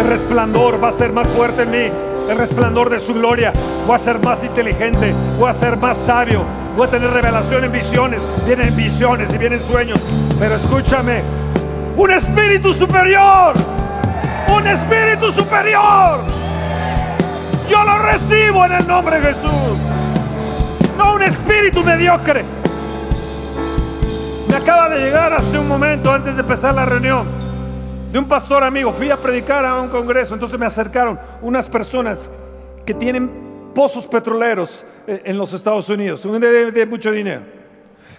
[0.00, 1.92] El resplandor va a ser más fuerte en mí.
[2.28, 3.52] El resplandor de su gloria.
[3.86, 5.12] Voy a ser más inteligente.
[5.38, 6.44] Voy a ser más sabio.
[6.76, 8.20] Voy a tener revelación en visiones.
[8.46, 10.00] Vienen visiones y vienen sueños.
[10.38, 11.22] Pero escúchame.
[11.96, 13.54] Un espíritu superior.
[14.48, 16.20] Un espíritu superior.
[17.68, 19.78] Yo lo recibo en el nombre de Jesús.
[20.96, 22.61] No un espíritu mediocre.
[24.52, 27.26] Me acaba de llegar hace un momento antes de empezar la reunión
[28.12, 28.92] de un pastor amigo.
[28.92, 32.30] Fui a predicar a un congreso, entonces me acercaron unas personas
[32.84, 33.30] que tienen
[33.74, 37.40] pozos petroleros eh, en los Estados Unidos, de, de- mucho dinero.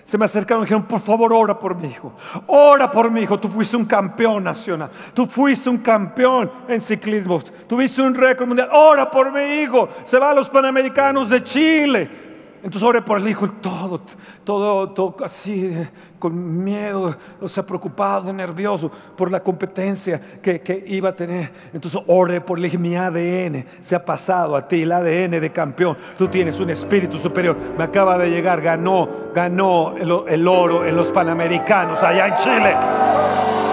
[0.05, 2.15] Se me acercaron y dijeron, por favor, ora por mi hijo.
[2.47, 3.39] Ora por mi hijo.
[3.39, 4.89] Tú fuiste un campeón nacional.
[5.13, 7.43] Tú fuiste un campeón en ciclismo.
[7.67, 8.69] Tuviste un récord mundial.
[8.73, 9.87] Ora por mi hijo.
[10.05, 12.32] Se va a los Panamericanos de Chile.
[12.63, 13.99] Entonces oré por el hijo, todo,
[14.45, 15.75] todo, todo así,
[16.17, 21.51] con miedo, o sea, preocupado, nervioso por la competencia que, que iba a tener.
[21.73, 25.51] Entonces oré por el hijo, mi ADN se ha pasado a ti, el ADN de
[25.51, 25.97] campeón.
[26.17, 27.57] Tú tienes un espíritu superior.
[27.77, 32.75] Me acaba de llegar, ganó, ganó el, el oro en los Panamericanos allá en Chile.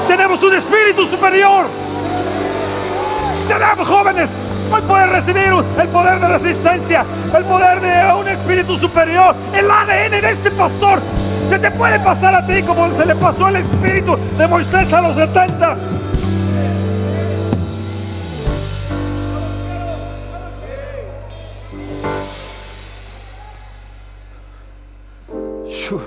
[0.08, 1.66] Tenemos un espíritu superior.
[3.46, 4.39] Tenemos jóvenes.
[4.72, 7.04] Hoy puedes recibir el poder de resistencia,
[7.36, 11.00] el poder de un espíritu superior, el ADN de este pastor.
[11.48, 15.00] Se te puede pasar a ti como se le pasó el espíritu de Moisés a
[15.00, 15.76] los 70.
[25.66, 26.00] Shu.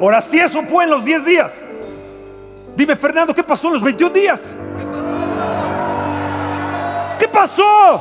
[0.00, 1.52] Ahora, si eso fue en los 10 días,
[2.78, 4.54] dime, Fernando, ¿qué pasó en los 21 días?
[7.18, 8.00] ¿Qué pasó?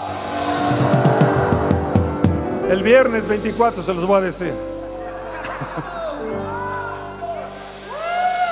[2.70, 4.54] El viernes 24 se los voy a decir.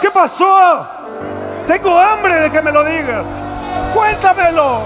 [0.01, 0.87] ¿Qué pasó?
[1.67, 3.25] Tengo hambre de que me lo digas.
[3.93, 4.79] Cuéntamelo.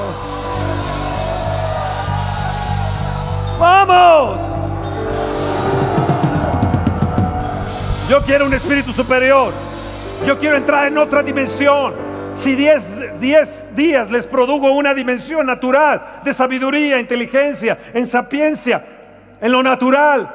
[3.57, 4.39] Vamos.
[8.09, 9.68] Yo quiero un espíritu superior.
[10.25, 11.93] Yo quiero entrar en otra dimensión.
[12.33, 13.19] Si 10
[13.75, 18.85] días les produjo una dimensión natural de sabiduría, inteligencia, en sapiencia,
[19.41, 20.29] en lo natural,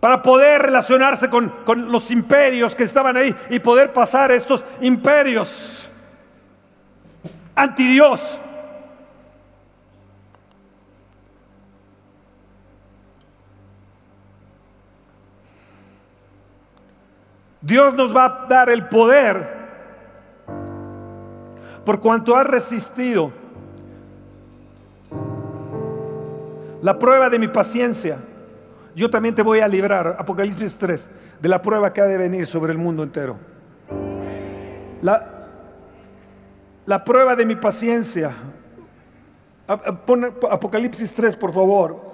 [0.00, 1.52] para poder relacionarse con,
[1.90, 5.90] los imperios que estaban ahí y poder pasar estos imperios
[7.54, 8.40] anti Dios.
[17.62, 19.62] Dios nos va a dar el poder
[21.84, 23.32] por cuanto has resistido
[26.82, 28.18] la prueba de mi paciencia.
[28.94, 31.08] Yo también te voy a librar, Apocalipsis 3,
[31.40, 33.36] de la prueba que ha de venir sobre el mundo entero.
[35.00, 35.48] La,
[36.84, 38.32] la prueba de mi paciencia.
[39.66, 42.12] Apocalipsis 3, por favor.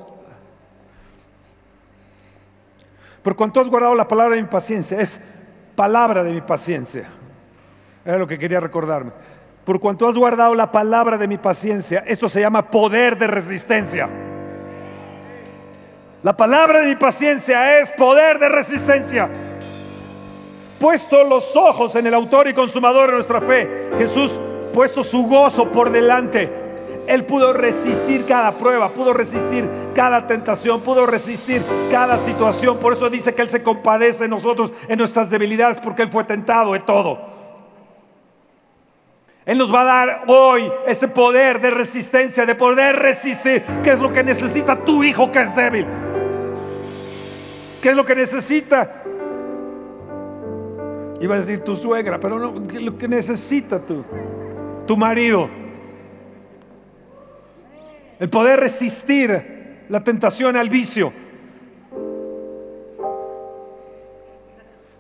[3.23, 5.21] Por cuanto has guardado la palabra de mi paciencia, es
[5.79, 7.05] palabra de mi paciencia.
[8.05, 9.13] Era lo que quería recordarme.
[9.65, 14.09] Por cuanto has guardado la palabra de mi paciencia, esto se llama poder de resistencia.
[16.25, 19.29] La palabra de mi paciencia es poder de resistencia.
[20.81, 24.41] Puesto los ojos en el autor y consumador de nuestra fe, Jesús,
[24.75, 26.68] puesto su gozo por delante,
[27.09, 32.77] Él pudo resistir cada prueba, pudo resistir cada tentación, pudo resistir cada situación.
[32.77, 36.25] Por eso dice que Él se compadece de nosotros en nuestras debilidades, porque Él fue
[36.25, 37.19] tentado de todo.
[39.47, 43.99] Él nos va a dar hoy ese poder de resistencia, de poder resistir, que es
[43.99, 45.87] lo que necesita tu hijo que es débil.
[47.81, 49.03] ¿Qué es lo que necesita?
[51.23, 54.05] Iba a decir tu suegra, pero no, ¿qué es lo que necesita tu,
[54.87, 55.49] tu marido.
[58.19, 61.13] El poder resistir la tentación al vicio.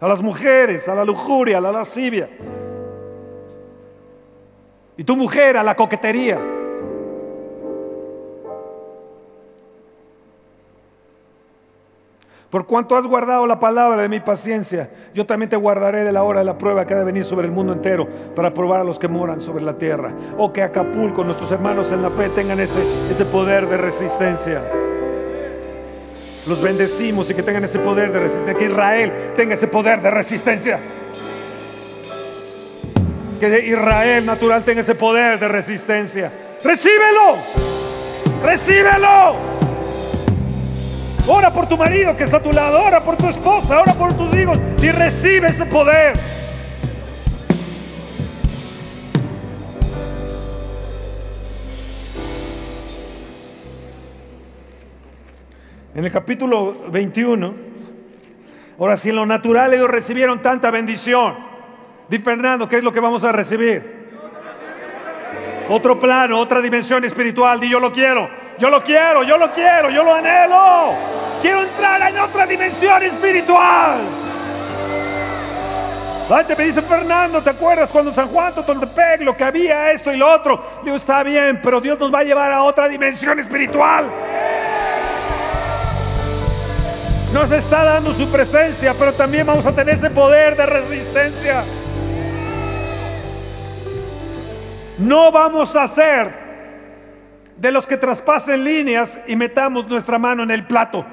[0.00, 2.28] A las mujeres, a la lujuria, a la lascivia.
[4.96, 6.57] Y tu mujer a la coquetería.
[12.50, 16.22] Por cuanto has guardado la palabra de mi paciencia, yo también te guardaré de la
[16.22, 18.84] hora de la prueba que ha de venir sobre el mundo entero para probar a
[18.84, 20.12] los que moran sobre la tierra.
[20.38, 22.78] O que Acapulco, nuestros hermanos en la fe, tengan ese,
[23.10, 24.62] ese poder de resistencia.
[26.46, 28.54] Los bendecimos y que tengan ese poder de resistencia.
[28.56, 30.78] Que Israel tenga ese poder de resistencia.
[33.38, 36.32] Que Israel natural tenga ese poder de resistencia.
[36.64, 37.36] Recíbelo.
[38.42, 39.57] Recíbelo.
[41.30, 44.14] Ora por tu marido que está a tu lado, ora por tu esposa, ora por
[44.14, 44.58] tus hijos.
[44.80, 46.18] Y recibe ese poder.
[55.94, 57.54] En el capítulo 21,
[58.78, 61.36] ahora si en lo natural ellos recibieron tanta bendición,
[62.08, 63.98] di Fernando, ¿qué es lo que vamos a recibir?
[65.68, 69.90] Otro plano, otra dimensión espiritual, di yo lo quiero, yo lo quiero, yo lo quiero,
[69.90, 70.94] yo lo anhelo.
[71.40, 74.00] Quiero entrar en otra dimensión espiritual.
[76.30, 80.16] Antes me dice Fernando, ¿te acuerdas cuando San Juan Totoltepec lo que había esto y
[80.16, 80.62] lo otro?
[80.80, 84.06] Le digo, está bien, pero Dios nos va a llevar a otra dimensión espiritual.
[87.32, 91.62] Nos está dando su presencia, pero también vamos a tener ese poder de resistencia.
[94.98, 96.47] No vamos a ser
[97.58, 101.04] de los que traspasen líneas y metamos nuestra mano en el plato.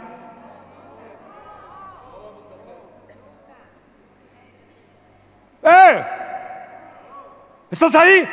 [5.63, 6.05] ¡Eh!
[7.71, 8.29] ¿Estás ahí?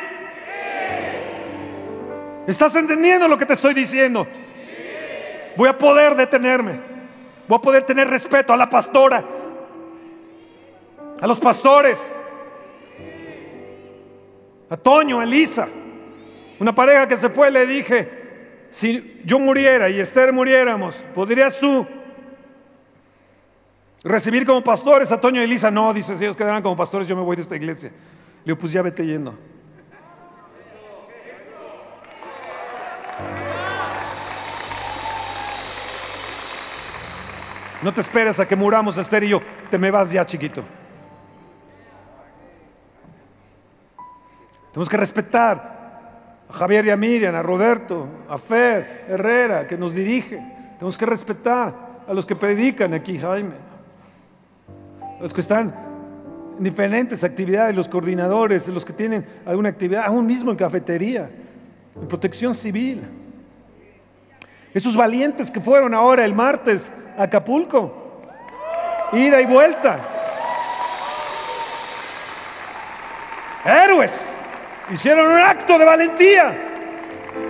[2.45, 4.27] ¿Estás entendiendo lo que te estoy diciendo?
[5.57, 6.79] Voy a poder detenerme.
[7.47, 9.23] Voy a poder tener respeto a la pastora,
[11.19, 12.11] a los pastores,
[14.69, 15.67] a Toño, a Elisa.
[16.63, 18.09] Una pareja que se fue, le dije,
[18.71, 21.85] si yo muriera y Esther muriéramos, ¿podrías tú
[24.01, 25.69] recibir como pastores a Toño y Elisa?
[25.69, 27.89] No, dice, si ellos quedarán como pastores, yo me voy de esta iglesia.
[27.89, 29.37] Le digo, pues ya vete yendo.
[37.81, 39.41] No te esperes a que muramos, Esther y yo.
[39.69, 40.63] Te me vas ya, chiquito.
[44.71, 45.72] Tenemos que respetar
[46.53, 50.37] Javier y a Miriam, a Roberto, a Fer Herrera, que nos dirige.
[50.75, 51.73] Tenemos que respetar
[52.07, 53.55] a los que predican aquí, Jaime.
[55.19, 55.73] A los que están
[56.57, 61.27] en diferentes actividades, los coordinadores, los que tienen alguna actividad, aún mismo en cafetería,
[61.99, 63.01] en protección civil.
[64.75, 68.21] Esos valientes que fueron ahora el martes a Acapulco,
[69.11, 69.97] ida y vuelta.
[73.65, 74.42] Héroes,
[74.91, 76.69] hicieron un acto de valentía.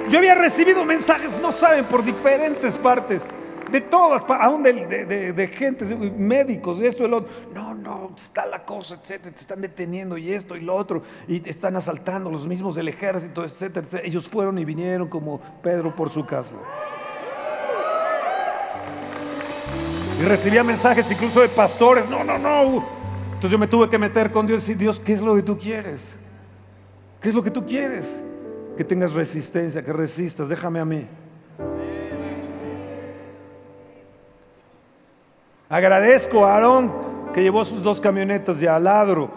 [0.09, 3.23] Yo había recibido mensajes, no saben, por diferentes partes,
[3.71, 7.33] de todas, aún de, de, de- de gente, médicos, esto y lo otro.
[7.53, 11.39] No, no, está la cosa, etcétera, te están deteniendo y esto y lo otro, y
[11.39, 13.87] te están asaltando los mismos del ejército, etcétera.
[14.03, 16.55] Ellos fueron y vinieron como Pedro por su casa.
[20.21, 22.07] Y recibía mensajes incluso de pastores.
[22.07, 22.85] No, no, no.
[23.25, 25.41] Entonces yo me tuve que meter con Dios y decir, Dios, ¿qué es lo que
[25.41, 26.03] tú quieres?
[27.23, 28.05] ¿Qué es lo que tú quieres?
[28.75, 31.07] Que tengas resistencia, que resistas, déjame a mí.
[35.69, 36.91] Agradezco a Aarón
[37.33, 39.31] que llevó sus dos camionetas y a Ladro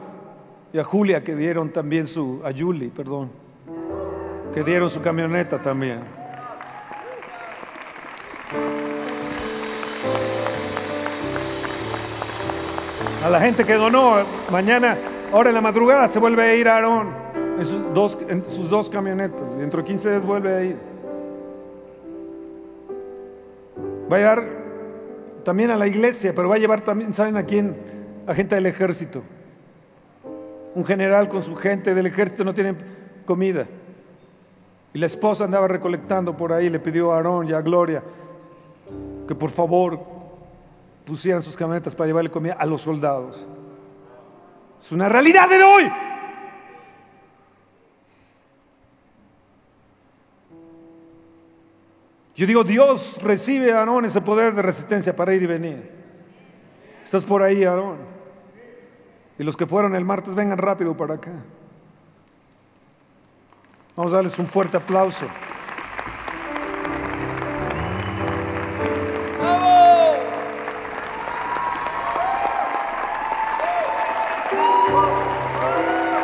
[0.73, 3.31] y a Julia que dieron también su, a Julie, perdón,
[4.53, 6.01] que dieron su camioneta también.
[13.25, 14.99] A la gente que donó, mañana,
[15.33, 17.26] ahora en la madrugada se vuelve a ir a Aarón
[17.59, 19.53] en sus dos, sus dos camionetas.
[19.57, 20.77] Y dentro de 15 días vuelve a ir.
[24.11, 24.45] Va a llevar
[25.45, 27.77] también a la iglesia, pero va a llevar también, ¿saben a quién?
[28.27, 29.23] A gente del ejército.
[30.75, 32.75] Un general con su gente del ejército no tiene
[33.25, 33.67] comida.
[34.93, 38.03] Y la esposa andaba recolectando por ahí, le pidió a Aarón y a Gloria
[39.27, 39.99] que por favor
[41.05, 43.45] pusieran sus camionetas para llevarle comida a los soldados.
[44.81, 45.85] Es una realidad de hoy.
[52.37, 55.91] Yo digo, Dios recibe a Aarón ese poder de resistencia para ir y venir.
[57.03, 57.97] Estás por ahí, Aarón.
[59.39, 61.33] Y los que fueron el martes, vengan rápido para acá.
[63.97, 65.27] Vamos a darles un fuerte aplauso.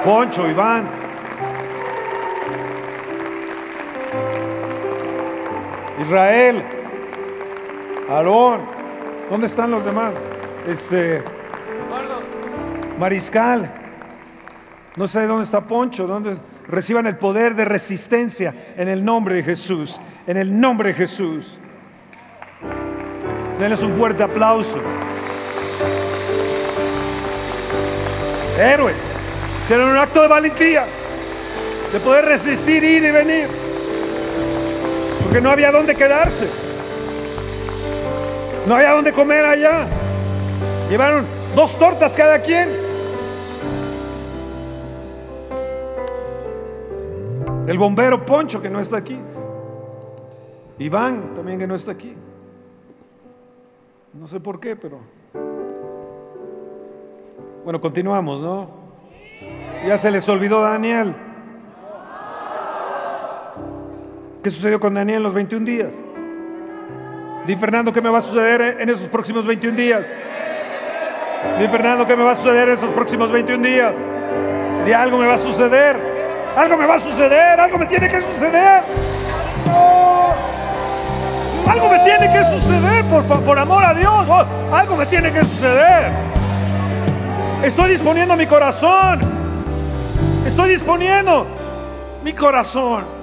[0.04, 1.01] Poncho, Iván.
[6.02, 6.62] Israel.
[8.10, 8.60] Aarón.
[9.30, 10.12] ¿Dónde están los demás?
[10.68, 11.22] Este.
[12.98, 13.72] Mariscal.
[14.96, 16.06] No sé dónde está Poncho.
[16.06, 16.36] ¿Dónde?
[16.68, 20.00] Reciban el poder de resistencia en el nombre de Jesús.
[20.26, 21.58] En el nombre de Jesús.
[23.58, 24.76] Denles un fuerte aplauso.
[28.58, 29.02] Héroes.
[29.66, 30.84] Será un acto de valentía.
[31.92, 33.61] De poder resistir, ir y venir.
[35.32, 36.46] Porque no había dónde quedarse.
[38.66, 39.86] No había dónde comer allá.
[40.90, 41.24] Llevaron
[41.56, 42.68] dos tortas cada quien.
[47.66, 49.18] El bombero Poncho que no está aquí.
[50.78, 52.14] Iván también que no está aquí.
[54.12, 54.98] No sé por qué, pero...
[57.64, 58.68] Bueno, continuamos, ¿no?
[59.86, 61.31] Ya se les olvidó Daniel.
[64.42, 65.94] ¿Qué sucedió con Daniel en los 21 días?
[67.46, 70.06] Di Fernando, ¿qué me va a suceder en esos próximos 21 días?
[71.60, 73.96] Di Fernando, ¿qué me va a suceder en esos próximos 21 días?
[74.84, 75.96] Di algo me va a suceder.
[76.56, 77.60] Algo me va a suceder.
[77.60, 78.82] Algo me tiene que suceder.
[81.68, 84.26] Algo me tiene que suceder, por, por amor a Dios.
[84.28, 86.10] Oh, algo me tiene que suceder.
[87.62, 89.20] Estoy disponiendo mi corazón.
[90.44, 91.46] Estoy disponiendo
[92.24, 93.21] mi corazón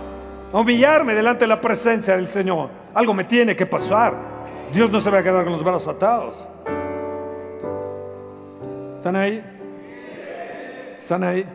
[0.52, 2.70] a humillarme delante de la presencia del Señor.
[2.94, 4.14] Algo me tiene que pasar.
[4.74, 6.46] Dios no se va a quedar con los brazos atados.
[8.96, 9.44] ¿Están ahí?
[11.00, 11.46] ¿Están ahí?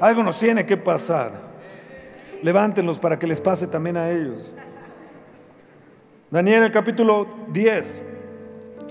[0.00, 1.32] Algo nos tiene que pasar.
[2.42, 4.52] Levántenlos para que les pase también a ellos.
[6.30, 8.02] Daniel, el capítulo 10,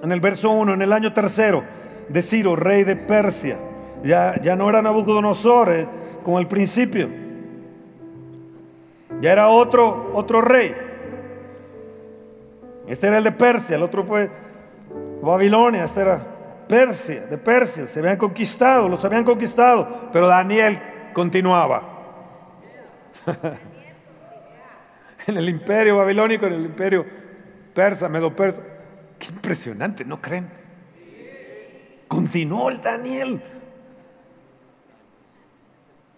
[0.02, 1.64] en el verso 1, en el año tercero
[2.08, 3.58] de Ciro, rey de Persia.
[4.04, 5.88] Ya, ya no era Nabucodonosor eh,
[6.24, 7.23] como al principio.
[9.24, 10.76] Ya era otro, otro rey.
[12.86, 14.30] Este era el de Persia, el otro fue
[15.22, 17.88] Babilonia, este era Persia, de Persia.
[17.88, 20.78] Se habían conquistado, los habían conquistado, pero Daniel
[21.14, 21.84] continuaba.
[25.28, 27.06] en el imperio babilónico, en el imperio
[27.74, 28.62] persa, medo-persa.
[29.18, 30.50] Qué impresionante, ¿no creen?
[32.10, 33.42] Continuó el Daniel.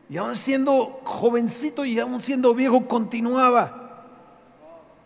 [0.09, 3.85] Y aún siendo jovencito y aún siendo viejo, continuaba.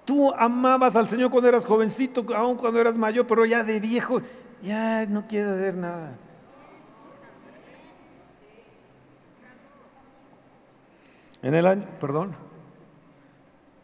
[0.06, 4.22] Tú amabas al Señor cuando eras jovencito, aún cuando eras mayor, pero ya de viejo,
[4.62, 6.18] ya no quieres hacer nada.
[11.42, 12.36] En el año, perdón.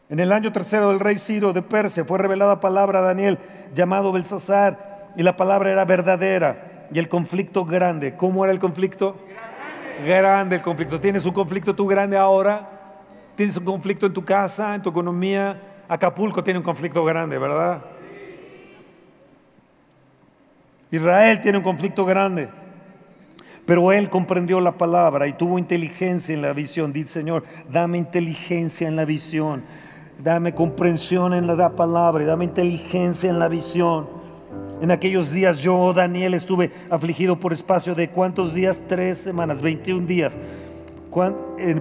[0.09, 3.39] En el año tercero del rey Ciro de Persia fue revelada palabra a Daniel
[3.73, 8.15] llamado Belsasar y la palabra era verdadera y el conflicto grande.
[8.15, 9.15] ¿Cómo era el conflicto?
[9.27, 9.54] Grande.
[10.03, 10.99] El conflicto.
[10.99, 12.69] ¿Tienes un conflicto tú grande ahora?
[13.35, 15.61] ¿Tienes un conflicto en tu casa, en tu economía?
[15.87, 17.81] Acapulco tiene un conflicto grande, ¿verdad?
[20.91, 22.49] Israel tiene un conflicto grande.
[23.65, 26.93] Pero él comprendió la palabra y tuvo inteligencia en la visión.
[26.93, 29.63] Dice Señor, dame inteligencia en la visión.
[30.23, 34.24] Dame comprensión en la palabra y dame inteligencia en la visión.
[34.81, 38.81] En aquellos días yo, Daniel, estuve afligido por espacio de cuántos días?
[38.87, 40.33] Tres semanas, 21 días.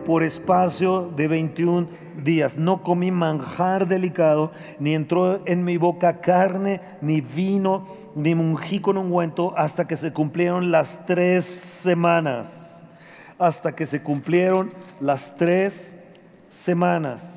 [0.04, 1.88] Por espacio de 21
[2.22, 2.56] días.
[2.56, 8.78] No comí manjar delicado, ni entró en mi boca carne, ni vino, ni me ungí
[8.78, 12.76] con ungüento hasta que se cumplieron las tres semanas.
[13.36, 15.92] Hasta que se cumplieron las tres
[16.48, 17.33] semanas.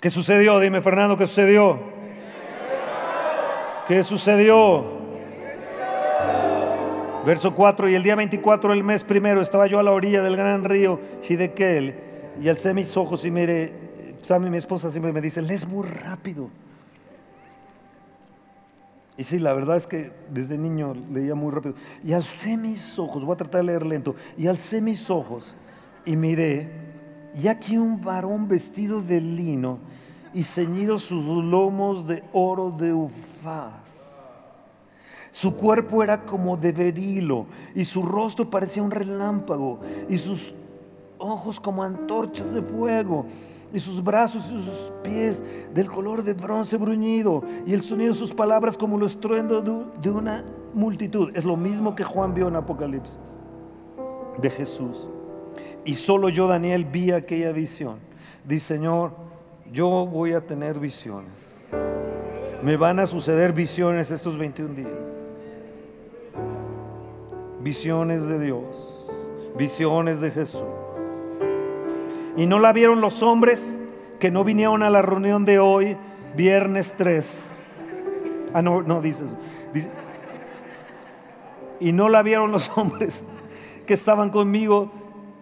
[0.00, 0.58] ¿Qué sucedió?
[0.60, 1.78] Dime, Fernando, ¿qué sucedió?
[3.86, 4.98] ¿Qué sucedió?
[7.26, 10.36] Verso 4, y el día 24 del mes primero estaba yo a la orilla del
[10.36, 10.98] gran río
[11.28, 11.94] Hidekel
[12.40, 13.30] y alcé mis ojos y
[14.22, 16.48] Sammy, mi esposa siempre me dice, lees muy rápido.
[19.18, 21.74] Y sí, la verdad es que desde niño leía muy rápido.
[22.02, 25.54] Y alcé mis ojos, voy a tratar de leer lento, y alcé mis ojos
[26.06, 26.79] y miré,
[27.34, 29.78] y aquí un varón vestido de lino
[30.32, 33.90] y ceñido sus lomos de oro de Ufaz.
[35.32, 40.54] Su cuerpo era como de berilo y su rostro parecía un relámpago y sus
[41.18, 43.26] ojos como antorchas de fuego
[43.72, 48.18] y sus brazos y sus pies del color de bronce bruñido y el sonido de
[48.18, 49.62] sus palabras como el estruendo
[50.00, 51.30] de, una multitud.
[51.36, 53.18] Es lo mismo que Juan vio en Apocalipsis
[54.40, 55.08] de Jesús.
[55.84, 57.98] Y solo yo, Daniel, vi aquella visión.
[58.44, 59.12] Dice, Señor,
[59.72, 61.32] yo voy a tener visiones.
[62.62, 64.90] Me van a suceder visiones estos 21 días.
[67.60, 69.08] Visiones de Dios.
[69.56, 70.64] Visiones de Jesús.
[72.36, 73.76] Y no la vieron los hombres
[74.18, 75.96] que no vinieron a la reunión de hoy,
[76.36, 77.40] viernes 3.
[78.52, 79.36] Ah, no, no dice eso.
[81.80, 83.22] Y no la vieron los hombres
[83.86, 84.90] que estaban conmigo,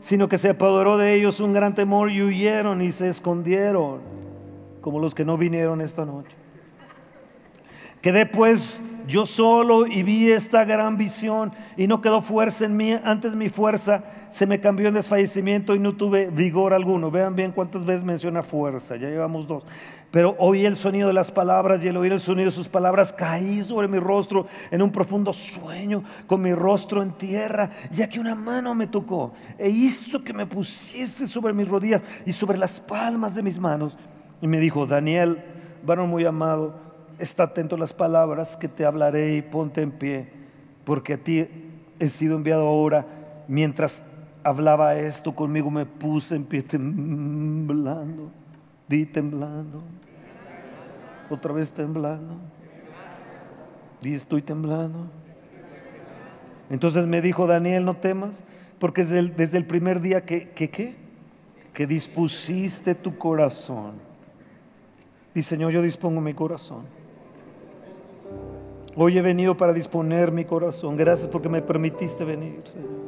[0.01, 4.01] sino que se apoderó de ellos un gran temor y huyeron y se escondieron,
[4.81, 6.37] como los que no vinieron esta noche.
[8.01, 12.93] Quedé pues yo solo y vi esta gran visión y no quedó fuerza en mí,
[12.93, 17.11] antes mi fuerza se me cambió en desfallecimiento y no tuve vigor alguno.
[17.11, 19.65] Vean bien cuántas veces menciona fuerza, ya llevamos dos.
[20.11, 23.13] Pero oí el sonido de las palabras y al oír el sonido de sus palabras
[23.13, 28.19] caí sobre mi rostro en un profundo sueño con mi rostro en tierra, ya que
[28.19, 32.81] una mano me tocó e hizo que me pusiese sobre mis rodillas y sobre las
[32.81, 33.99] palmas de mis manos.
[34.41, 35.45] Y me dijo, Daniel,
[35.85, 36.81] varón muy amado,
[37.19, 40.33] está atento a las palabras que te hablaré y ponte en pie,
[40.85, 41.47] porque a ti
[41.99, 43.07] he sido enviado ahora.
[43.47, 44.05] Mientras
[44.43, 48.31] hablaba esto conmigo me puse en pie temblando,
[48.89, 49.83] di temblando,
[51.31, 52.35] otra vez temblando,
[54.01, 55.07] di estoy temblando.
[56.71, 58.43] Entonces me dijo Daniel, no temas,
[58.79, 60.97] porque desde el, primer día que, que, ¿qué?
[61.73, 63.93] que dispusiste tu corazón.
[65.35, 66.83] Y Señor, yo dispongo mi corazón.
[68.97, 70.97] Hoy he venido para disponer mi corazón.
[70.97, 73.08] Gracias porque me permitiste venir, Señor.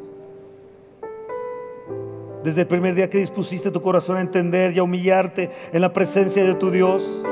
[2.43, 5.93] Desde el primer día que dispusiste tu corazón a entender y a humillarte en la
[5.93, 7.23] presencia de tu Dios.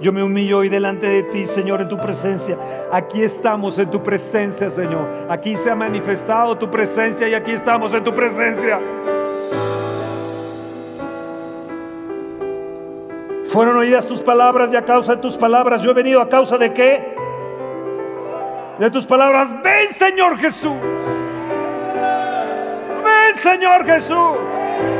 [0.00, 2.58] Yo me humillo hoy delante de ti, Señor, en tu presencia.
[2.92, 5.06] Aquí estamos en tu presencia, Señor.
[5.30, 8.78] Aquí se ha manifestado tu presencia y aquí estamos en tu presencia.
[13.46, 16.58] Fueron oídas tus palabras y a causa de tus palabras yo he venido a causa
[16.58, 17.14] de qué?
[18.80, 20.74] De tus palabras, ven Señor Jesús.
[23.44, 24.38] Señor Jesús.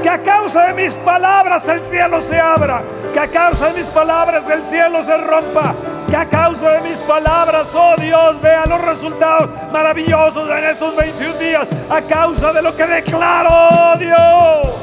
[0.02, 2.82] Que a causa de mis palabras el cielo se abra.
[3.14, 5.74] Que a causa de mis palabras el cielo se rompa.
[6.10, 11.38] Que a causa de mis palabras, oh Dios, vea los resultados maravillosos en estos 21
[11.38, 11.66] días.
[11.88, 14.74] A causa de lo que declaro, oh Dios.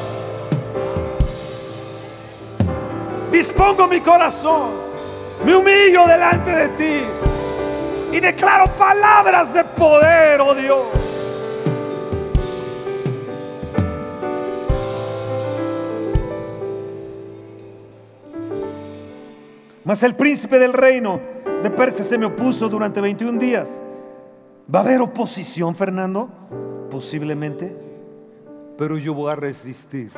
[3.32, 4.72] Dispongo mi corazón.
[5.46, 7.06] Me humillo delante de ti.
[8.12, 11.11] Y declaro palabras de poder, oh Dios.
[19.84, 21.20] Mas el príncipe del reino
[21.64, 23.82] de Persia se me opuso durante 21 días.
[24.74, 26.30] ¿Va a haber oposición, Fernando?
[26.90, 27.76] Posiblemente.
[28.78, 30.12] Pero yo voy a resistir.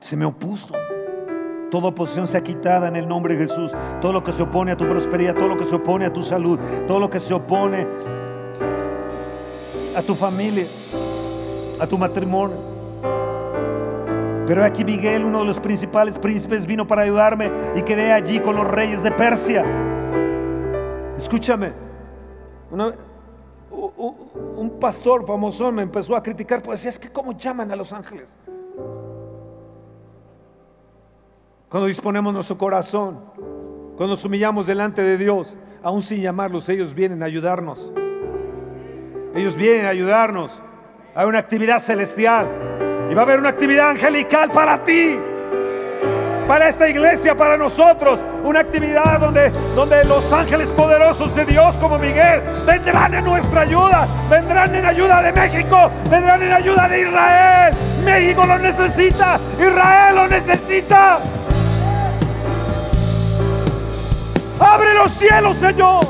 [0.00, 0.74] Se me opuso.
[1.70, 3.72] Toda oposición sea quitada en el nombre de Jesús.
[4.00, 6.22] Todo lo que se opone a tu prosperidad, todo lo que se opone a tu
[6.22, 7.86] salud, todo lo que se opone
[9.94, 10.66] a tu familia,
[11.78, 12.67] a tu matrimonio.
[14.48, 18.56] Pero aquí Miguel, uno de los principales príncipes, vino para ayudarme y quedé allí con
[18.56, 19.62] los reyes de Persia.
[21.18, 21.74] Escúchame,
[23.70, 27.92] un pastor famoso me empezó a criticar, pues decía, es que cómo llaman a los
[27.92, 28.34] ángeles.
[31.68, 33.20] Cuando disponemos nuestro corazón,
[33.98, 37.92] cuando nos humillamos delante de Dios, aún sin llamarlos, ellos vienen a ayudarnos.
[39.34, 40.62] Ellos vienen a ayudarnos.
[41.14, 42.77] Hay una actividad celestial
[43.10, 45.18] y va a haber una actividad angelical para ti,
[46.46, 48.20] para esta iglesia, para nosotros.
[48.44, 54.06] Una actividad donde, donde los ángeles poderosos de Dios como Miguel vendrán en nuestra ayuda,
[54.30, 57.74] vendrán en ayuda de México, vendrán en ayuda de Israel.
[58.04, 61.18] México lo necesita, Israel lo necesita.
[64.60, 66.06] Abre los cielos, Señor.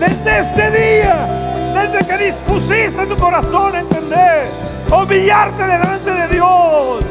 [0.00, 1.16] Desde este día,
[1.74, 7.04] desde que dispusiste tu corazón a entender, humillarte delante de Dios.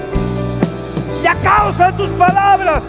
[1.24, 2.84] Y a causa de tus palabras,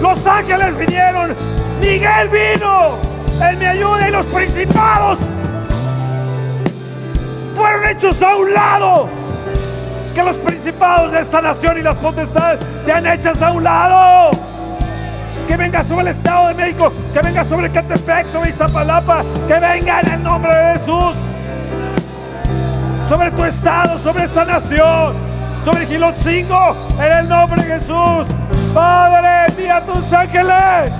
[0.00, 1.34] los ángeles vinieron,
[1.80, 2.98] Miguel vino,
[3.48, 5.18] Él me ayuda y los principados
[7.54, 9.08] fueron hechos a un lado.
[10.14, 14.30] Que los principados de esta nación y las potestades sean hechas a un lado
[15.46, 20.00] que venga sobre el Estado de México, que venga sobre Catepec, sobre Iztapalapa, que venga
[20.00, 21.14] en el nombre de Jesús,
[23.08, 25.14] sobre tu Estado, sobre esta nación,
[25.64, 28.26] sobre Gilotzingo, en el nombre de Jesús.
[28.74, 30.92] Padre, envía a tus ángeles.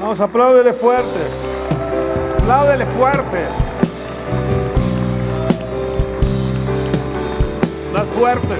[0.00, 1.49] Vamos, apláudele fuerte.
[2.50, 3.44] Apláudele fuerte.
[7.92, 8.56] Más fuerte.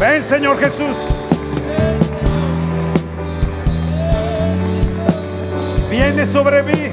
[0.00, 0.96] Ven, Señor Jesús.
[5.88, 6.90] Viene sobre mí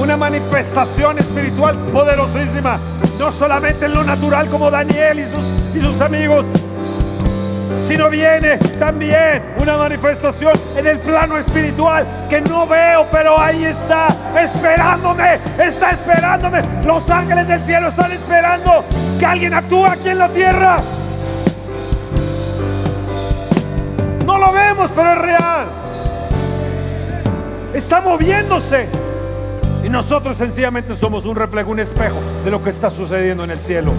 [0.00, 2.80] una manifestación espiritual poderosísima.
[3.16, 6.44] No solamente en lo natural como Daniel y sus, y sus amigos,
[7.86, 14.08] sino viene también una manifestación en el plano espiritual que no veo, pero ahí está,
[14.42, 16.60] esperándome, está esperándome.
[16.84, 18.84] Los ángeles del cielo están esperando
[19.18, 20.78] que alguien actúe aquí en la tierra.
[24.24, 25.66] No lo vemos, pero es real.
[27.72, 28.88] Está moviéndose.
[29.84, 33.60] Y nosotros sencillamente somos un reflejo, un espejo de lo que está sucediendo en el
[33.60, 33.92] cielo.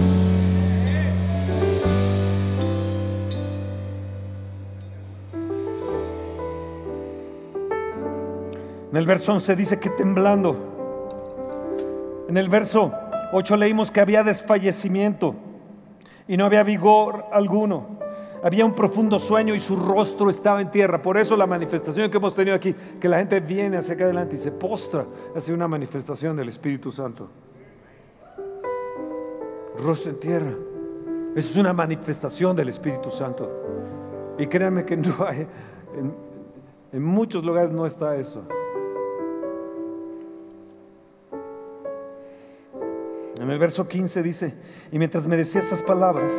[8.90, 10.56] En el verso 11 dice que temblando.
[12.28, 12.92] En el verso
[13.32, 15.34] 8 leímos que había desfallecimiento
[16.26, 17.98] y no había vigor alguno.
[18.42, 21.02] Había un profundo sueño y su rostro estaba en tierra.
[21.02, 24.36] Por eso la manifestación que hemos tenido aquí, que la gente viene hacia acá adelante
[24.36, 27.28] y se postra hacia una manifestación del Espíritu Santo.
[29.84, 30.52] Rostro en tierra.
[31.34, 33.50] Eso es una manifestación del Espíritu Santo.
[34.38, 34.94] Y créanme que
[36.92, 38.42] en muchos lugares no está eso.
[43.40, 44.54] En el verso 15 dice,
[44.90, 46.32] y mientras me decía esas palabras,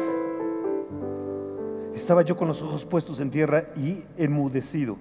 [1.96, 4.98] estaba yo con los ojos puestos en tierra y enmudecido.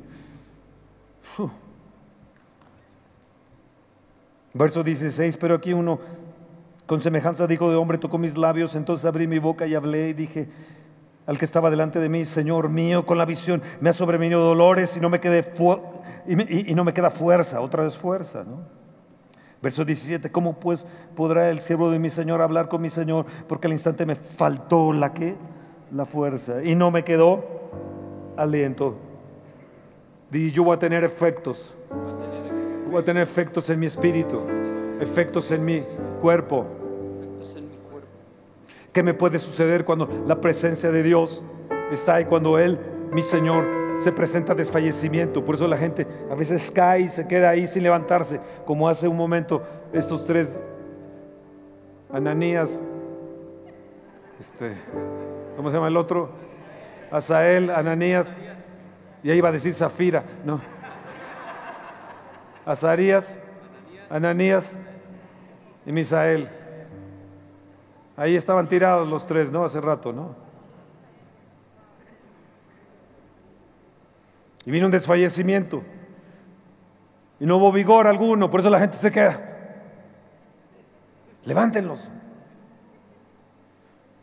[4.54, 5.98] Verso 16, pero aquí uno
[6.86, 10.12] con semejanza dijo de hombre tocó mis labios, entonces abrí mi boca y hablé y
[10.14, 10.48] dije
[11.26, 14.96] al que estaba delante de mí, Señor mío, con la visión me ha sobrevenido dolores
[14.96, 15.20] y no me-
[16.26, 18.77] y- y no me queda fuerza, otra vez fuerza, ¿no?
[19.60, 20.86] Verso 17, ¿cómo pues
[21.16, 23.26] podrá el siervo de mi Señor hablar con mi Señor?
[23.48, 25.34] Porque al instante me faltó la que,
[25.92, 27.42] la fuerza y no me quedó
[28.36, 28.96] aliento.
[30.30, 31.74] Di, yo voy a tener efectos,
[32.90, 34.42] voy a tener efectos en mi espíritu,
[35.00, 35.82] efectos en mi
[36.20, 36.66] cuerpo.
[38.92, 41.42] ¿Qué me puede suceder cuando la presencia de Dios
[41.90, 42.78] está ahí, cuando Él,
[43.12, 43.64] mi Señor,
[43.98, 45.44] se presenta desfallecimiento?
[45.44, 49.08] Por eso la gente a veces cae y se queda ahí sin levantarse, como hace
[49.08, 50.48] un momento estos tres,
[52.12, 52.80] Ananías,
[54.40, 54.74] este,
[55.56, 56.30] ¿cómo se llama el otro?
[57.10, 58.32] Asael, Ananías,
[59.22, 60.60] y ahí iba a decir Zafira, no.
[62.64, 63.38] Azarías,
[64.10, 64.70] Ananías
[65.86, 66.50] y Misael.
[68.16, 69.64] Ahí estaban tirados los tres, ¿no?
[69.64, 70.47] Hace rato, ¿no?
[74.68, 75.82] Y vino un desfallecimiento.
[77.40, 79.40] Y no hubo vigor alguno, por eso la gente se queda.
[81.46, 82.06] Levántenlos.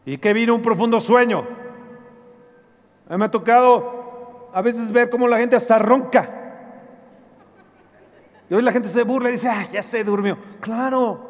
[0.05, 1.47] y que vino un profundo sueño.
[3.09, 6.29] A mí me ha tocado a veces ver cómo la gente hasta ronca.
[8.47, 10.37] Y hoy la gente se burla y dice, ah, ya se durmió.
[10.59, 11.27] Claro,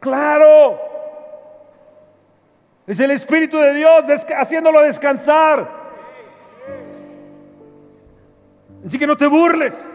[0.00, 0.76] claro.
[2.84, 4.02] Es el Espíritu de Dios
[4.36, 5.81] haciéndolo descansar.
[8.84, 9.90] Así que no te burles.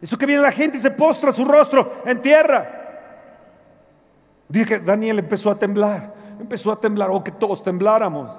[0.00, 2.74] Eso que viene la gente y se postra su rostro en tierra.
[4.48, 8.30] Dije que Daniel empezó a temblar, empezó a temblar, o que todos tembláramos,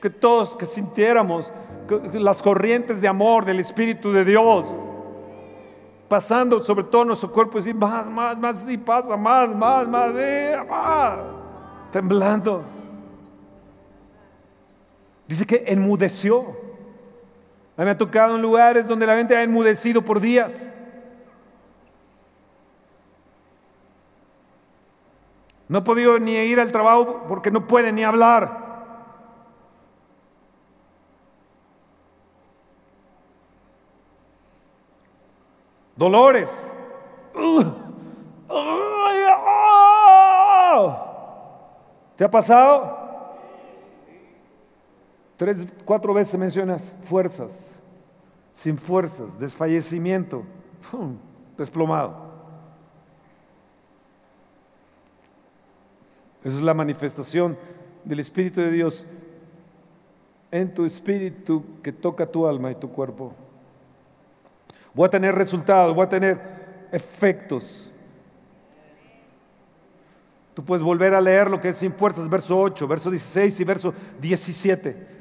[0.00, 1.52] que todos que sintiéramos
[2.12, 4.74] las corrientes de amor del Espíritu de Dios
[6.08, 10.14] pasando sobre todo nuestro cuerpo y decir más, más, más, y pasa más, más, más,
[10.68, 11.18] más,
[11.90, 12.62] temblando.
[15.26, 16.63] Dice que enmudeció.
[17.76, 20.68] Me ha tocado en lugares donde la gente ha enmudecido por días.
[25.68, 28.62] No he podido ni ir al trabajo porque no puede ni hablar.
[35.96, 36.50] Dolores.
[38.48, 38.94] Ah.
[42.16, 43.03] ¿Te ha pasado?
[45.44, 47.52] Tres, cuatro veces mencionas fuerzas,
[48.54, 50.42] sin fuerzas, desfallecimiento,
[51.58, 52.16] desplomado.
[56.42, 57.58] Esa es la manifestación
[58.04, 59.06] del Espíritu de Dios
[60.50, 63.34] en tu espíritu que toca tu alma y tu cuerpo.
[64.94, 66.40] Voy a tener resultados, voy a tener
[66.90, 67.92] efectos.
[70.54, 73.64] Tú puedes volver a leer lo que es sin fuerzas, verso 8, verso 16 y
[73.64, 75.13] verso 17.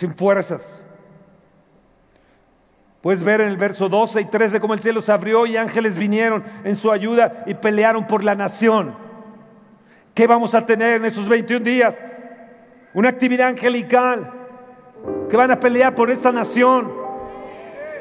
[0.00, 0.82] Sin fuerzas.
[3.02, 5.98] Puedes ver en el verso 12 y 13 cómo el cielo se abrió y ángeles
[5.98, 8.94] vinieron en su ayuda y pelearon por la nación.
[10.14, 11.94] ¿Qué vamos a tener en esos 21 días?
[12.94, 14.32] Una actividad angelical
[15.28, 16.90] que van a pelear por esta nación.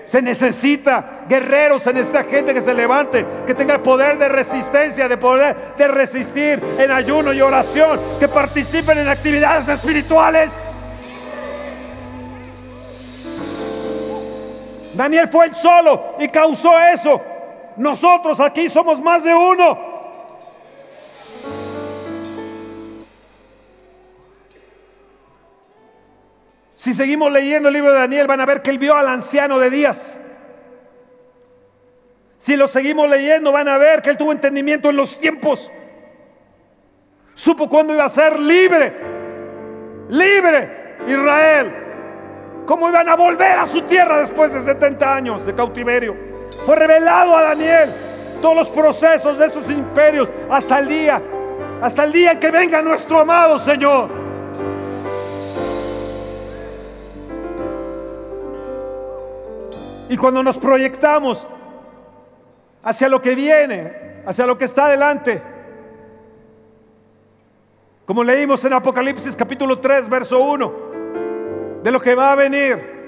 [0.05, 5.17] Se necesita guerreros, se necesita gente que se levante, que tenga poder de resistencia, de
[5.17, 10.49] poder de resistir en ayuno y oración, que participen en actividades espirituales.
[14.99, 17.21] Daniel fue el solo y causó eso.
[17.77, 19.79] Nosotros aquí somos más de uno.
[26.75, 29.57] Si seguimos leyendo el libro de Daniel, van a ver que él vio al anciano
[29.57, 30.19] de días.
[32.39, 35.71] Si lo seguimos leyendo, van a ver que él tuvo entendimiento en los tiempos.
[37.35, 38.93] Supo cuándo iba a ser libre.
[40.09, 41.88] Libre Israel.
[42.69, 46.15] Cómo iban a volver a su tierra después de 70 años de cautiverio.
[46.67, 47.89] Fue revelado a Daniel
[48.43, 51.19] todos los procesos de estos imperios hasta el día,
[51.81, 54.11] hasta el día que venga nuestro amado Señor.
[60.07, 61.47] Y cuando nos proyectamos
[62.83, 65.41] hacia lo que viene, hacia lo que está adelante,
[68.05, 70.88] como leímos en Apocalipsis capítulo 3, verso 1,
[71.83, 72.99] de lo que va a venir,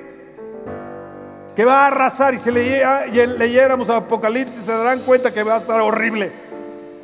[1.56, 5.80] que va a arrasar, y si leyéramos Apocalipsis se darán cuenta que va a estar
[5.82, 6.32] horrible.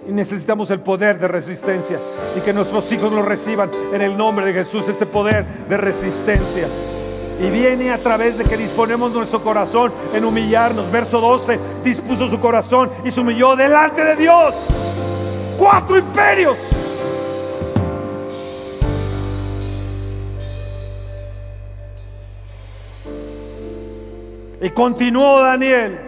[0.07, 1.99] Y necesitamos el poder de resistencia
[2.35, 6.67] y que nuestros hijos lo reciban en el nombre de Jesús, este poder de resistencia.
[7.41, 10.89] Y viene a través de que disponemos nuestro corazón en humillarnos.
[10.91, 14.55] Verso 12, dispuso su corazón y se humilló delante de Dios.
[15.57, 16.57] Cuatro imperios.
[24.59, 25.99] Y continuó Daniel.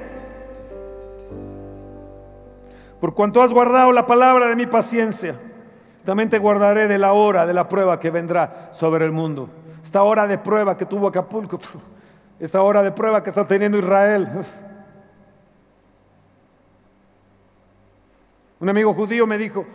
[2.99, 5.35] Por cuanto has guardado la palabra de mi paciencia,
[6.03, 9.49] también te guardaré de la hora de la prueba que vendrá sobre el mundo.
[9.83, 11.59] Esta hora de prueba que tuvo Acapulco,
[12.39, 14.27] esta hora de prueba que está teniendo Israel.
[18.59, 19.65] Un amigo judío me dijo,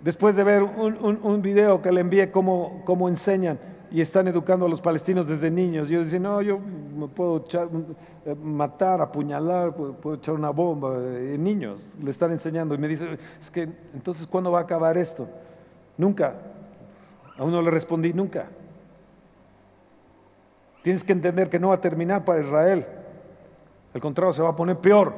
[0.00, 3.58] después de ver un, video que le envié cómo, cómo enseñan
[3.90, 5.88] y están educando a los palestinos desde niños.
[5.88, 7.44] Yo decía, no, yo me puedo
[8.24, 10.94] eh, matar, apuñalar, puedo, echar una bomba.
[10.98, 12.74] eh, niños le están enseñando.
[12.74, 15.28] Y me dice, es que entonces, ¿cuándo va a acabar esto?
[15.96, 16.34] Nunca.
[17.36, 18.46] A uno le respondí, nunca.
[20.82, 22.86] Tienes que entender que no va a terminar para Israel.
[23.92, 25.12] Al contrario, se va a poner peor.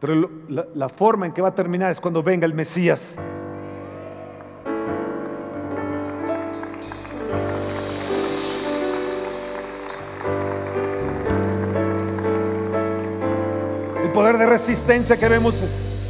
[0.00, 0.28] Pero
[0.74, 3.16] la forma en que va a terminar es cuando venga el Mesías.
[14.14, 15.62] Poder de resistencia que vemos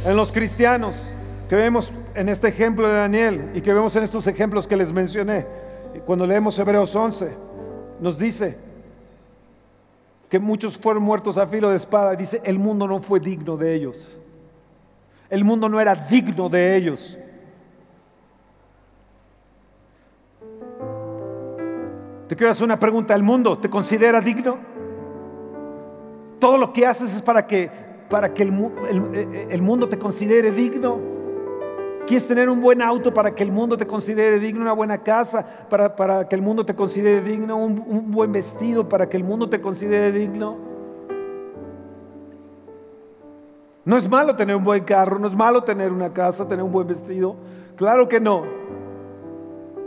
[0.05, 0.95] en los cristianos,
[1.49, 4.93] que vemos en este ejemplo de Daniel y que vemos en estos ejemplos que les
[4.93, 5.45] mencioné,
[6.05, 7.31] cuando leemos Hebreos 11,
[7.99, 8.57] nos dice
[10.29, 12.15] que muchos fueron muertos a filo de espada.
[12.15, 14.19] Dice, el mundo no fue digno de ellos.
[15.29, 17.17] El mundo no era digno de ellos.
[22.27, 23.15] Te quiero hacer una pregunta.
[23.15, 24.57] ¿El mundo te considera digno?
[26.39, 28.71] Todo lo que haces es para que, para que el, mu-
[29.49, 30.99] el- mundo te considere digno.
[32.07, 34.61] ¿Quieres tener un buen auto para que el mundo te considere digno?
[34.61, 37.57] Una buena casa para, para que el mundo te considere digno.
[37.57, 40.55] Un buen vestido para que el mundo te considere digno.
[43.85, 46.71] No es malo tener un buen carro, no es malo tener una casa, tener un
[46.71, 47.35] buen vestido.
[47.75, 48.43] Claro que no.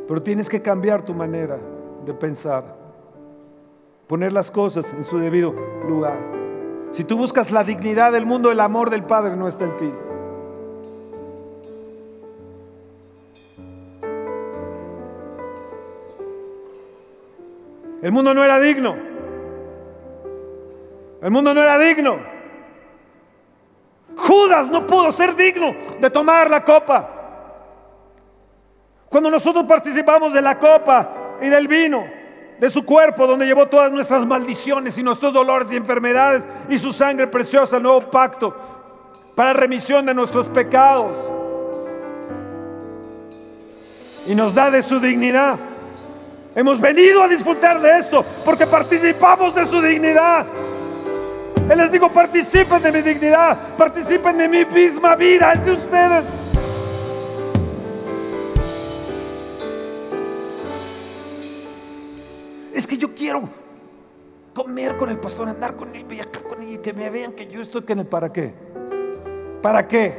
[0.06, 1.58] Pero tienes que cambiar tu manera
[2.04, 2.76] de pensar.
[4.06, 5.54] Poner las cosas en su debido
[5.88, 6.16] lugar.
[6.92, 9.92] Si tú buscas la dignidad del mundo, el amor del Padre no está en ti.
[18.02, 18.96] El mundo no era digno.
[21.20, 22.18] El mundo no era digno.
[24.16, 27.14] Judas no pudo ser digno de tomar la copa.
[29.08, 32.04] Cuando nosotros participamos de la copa y del vino,
[32.58, 36.92] de su cuerpo, donde llevó todas nuestras maldiciones y nuestros dolores y enfermedades, y su
[36.92, 38.54] sangre preciosa, el nuevo pacto,
[39.34, 41.18] para remisión de nuestros pecados.
[44.26, 45.56] Y nos da de su dignidad.
[46.54, 50.44] Hemos venido a disfrutar de esto porque participamos de su dignidad.
[51.70, 56.24] Él les digo, participen de mi dignidad, participen de mi misma vida, es de ustedes.
[62.78, 63.42] Es que yo quiero
[64.54, 67.48] comer con el pastor, andar con él, viajar con él y que me vean que
[67.48, 68.06] yo estoy con él.
[68.06, 68.54] ¿Para qué?
[69.60, 70.14] ¿Para qué?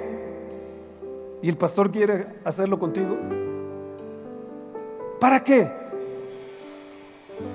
[1.41, 3.17] ¿Y el pastor quiere hacerlo contigo?
[5.21, 5.71] ¿Para qué?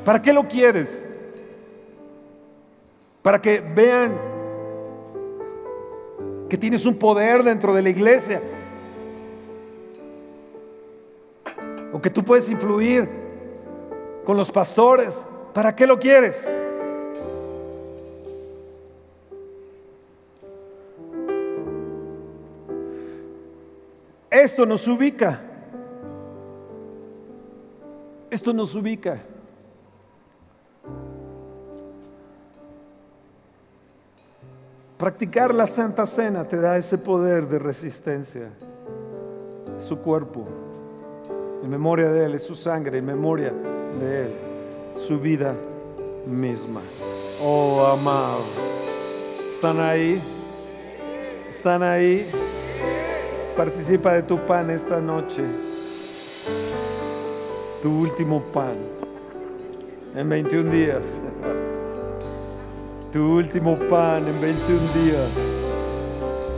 [0.07, 1.05] ¿Para qué lo quieres?
[3.21, 4.17] Para que vean
[6.49, 8.41] que tienes un poder dentro de la iglesia.
[11.93, 13.24] O que tú puedes influir
[14.25, 15.15] con los pastores.
[15.53, 16.51] ¿Para qué lo quieres?
[24.31, 25.41] Esto nos ubica.
[28.31, 29.19] Esto nos ubica.
[34.99, 38.51] Practicar la Santa Cena te da ese poder de resistencia.
[39.79, 40.47] Su cuerpo,
[41.63, 43.53] en memoria de Él, es su sangre, en memoria
[44.01, 44.35] de Él,
[44.97, 45.55] su vida
[46.27, 46.81] misma.
[47.43, 48.47] Oh, amados,
[49.55, 50.21] ¿están ahí?
[51.49, 52.31] ¿Están ahí?
[53.57, 55.43] Participa de tu pan esta noche.
[57.83, 58.77] Tu último pan
[60.17, 61.23] en 21 días.
[63.13, 65.31] Tu último pan en 21 días.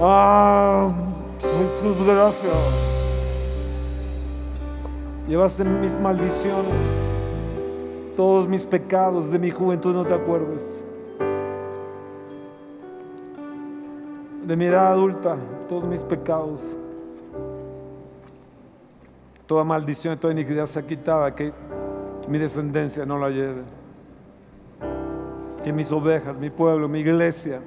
[0.00, 0.90] Ah,
[1.40, 2.52] Jesús, gracias.
[5.28, 6.72] Llevaste mis maldiciones,
[8.16, 10.64] todos mis pecados de mi juventud, no te acuerdes.
[14.44, 15.36] De mi edad adulta,
[15.68, 16.60] todos mis pecados.
[19.46, 21.52] Toda maldición, toda iniquidad sea quitada, que
[22.26, 23.62] mi descendencia no la lleve.
[25.62, 27.60] Que mis ovejas, mi pueblo, mi iglesia,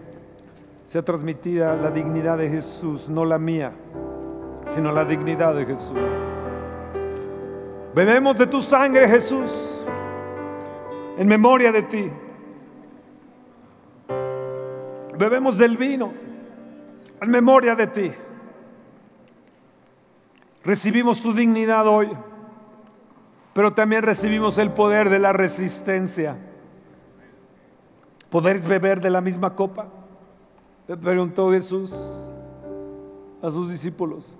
[0.90, 3.72] sea transmitida la dignidad de Jesús, no la mía,
[4.70, 5.98] sino la dignidad de Jesús.
[7.94, 9.79] Bebemos de tu sangre, Jesús,
[11.20, 12.10] en memoria de ti.
[15.18, 16.14] Bebemos del vino,
[17.22, 18.12] en memoria de ti.
[20.64, 22.10] Recibimos tu dignidad hoy,
[23.54, 26.38] pero también recibimos el poder de la resistencia.
[28.30, 29.88] ¿Podéis beber de la misma copa?
[30.88, 31.92] Le preguntó Jesús
[33.42, 34.38] a sus discípulos.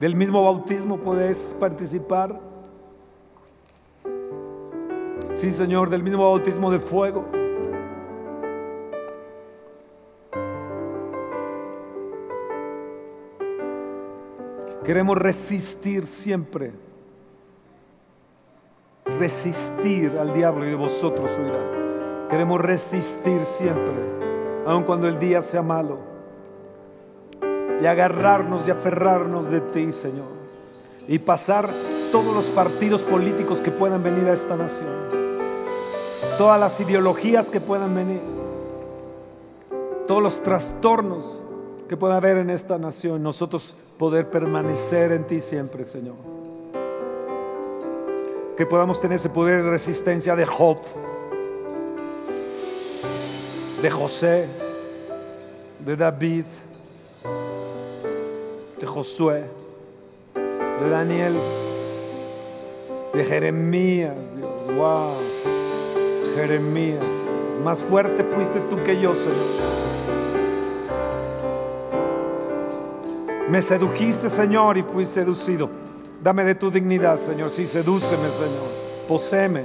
[0.00, 2.51] ¿Del mismo bautismo podéis participar?
[5.34, 7.24] Sí, Señor, del mismo bautismo de fuego.
[14.84, 16.72] Queremos resistir siempre.
[19.18, 22.28] Resistir al diablo y de vosotros huirá.
[22.28, 23.92] Queremos resistir siempre,
[24.66, 25.98] aun cuando el día sea malo.
[27.80, 30.28] Y agarrarnos y aferrarnos de ti, Señor.
[31.06, 31.70] Y pasar
[32.10, 35.21] todos los partidos políticos que puedan venir a esta nación.
[36.38, 38.20] Todas las ideologías que puedan venir.
[40.06, 41.40] Todos los trastornos
[41.88, 43.22] que pueda haber en esta nación.
[43.22, 46.14] Nosotros poder permanecer en ti siempre, Señor.
[48.56, 50.78] Que podamos tener ese poder de resistencia de Job,
[53.80, 54.46] de José,
[55.84, 56.44] de David,
[58.78, 59.44] de Josué,
[60.34, 61.34] de Daniel,
[63.12, 64.50] de Jeremías, Dios.
[64.76, 65.14] Wow,
[66.34, 67.04] Jeremías.
[67.64, 69.82] Más fuerte fuiste tú que yo, Señor.
[73.48, 75.68] Me sedujiste, Señor, y fui seducido.
[76.22, 77.50] Dame de tu dignidad, Señor.
[77.50, 78.70] Sí, sedúceme, Señor.
[79.06, 79.64] Poséme.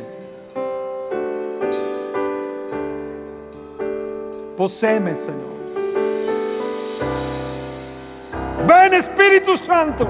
[4.58, 5.58] Poséme, Señor.
[8.68, 10.10] Ven, Espíritu Santo.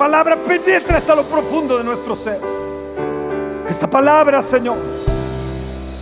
[0.00, 2.40] Palabra penetre hasta lo profundo de nuestro ser.
[3.66, 4.78] Que esta palabra, Señor,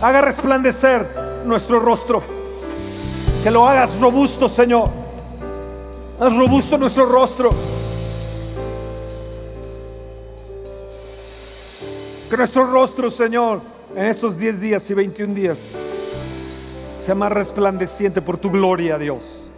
[0.01, 1.05] haga resplandecer
[1.45, 2.23] nuestro rostro.
[3.43, 4.87] Que lo hagas robusto, Señor.
[6.17, 7.49] Haz robusto nuestro rostro.
[12.29, 13.59] Que nuestro rostro, Señor,
[13.97, 15.59] en estos 10 días y 21 días,
[17.05, 19.51] sea más resplandeciente por tu gloria, Dios.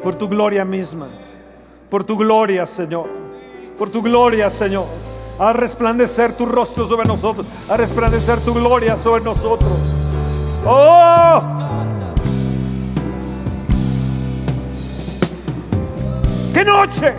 [0.00, 1.08] Por tu gloria misma.
[1.90, 3.23] Por tu gloria, Señor.
[3.78, 4.86] Por tu gloria, Señor.
[5.38, 7.46] A resplandecer tu rostro sobre nosotros.
[7.68, 9.72] A resplandecer tu gloria sobre nosotros.
[10.64, 11.42] Oh.
[16.52, 17.14] ¡Qué noche!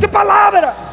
[0.00, 0.89] ¡Qué palabra!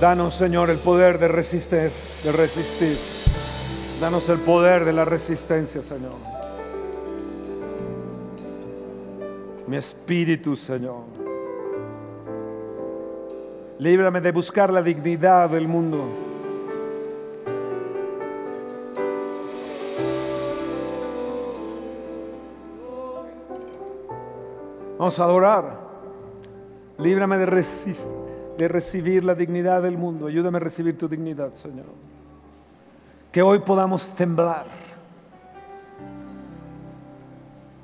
[0.00, 1.90] Danos, Señor, el poder de resistir,
[2.24, 2.96] de resistir.
[4.00, 6.14] Danos el poder de la resistencia, Señor.
[9.66, 11.02] Mi espíritu, Señor.
[13.78, 16.06] Líbrame de buscar la dignidad del mundo.
[24.98, 25.90] Vamos a adorar.
[26.98, 28.06] Líbrame de, resist-
[28.60, 30.26] de recibir la dignidad del mundo.
[30.26, 31.86] Ayúdame a recibir tu dignidad, Señor.
[33.32, 34.66] Que hoy podamos temblar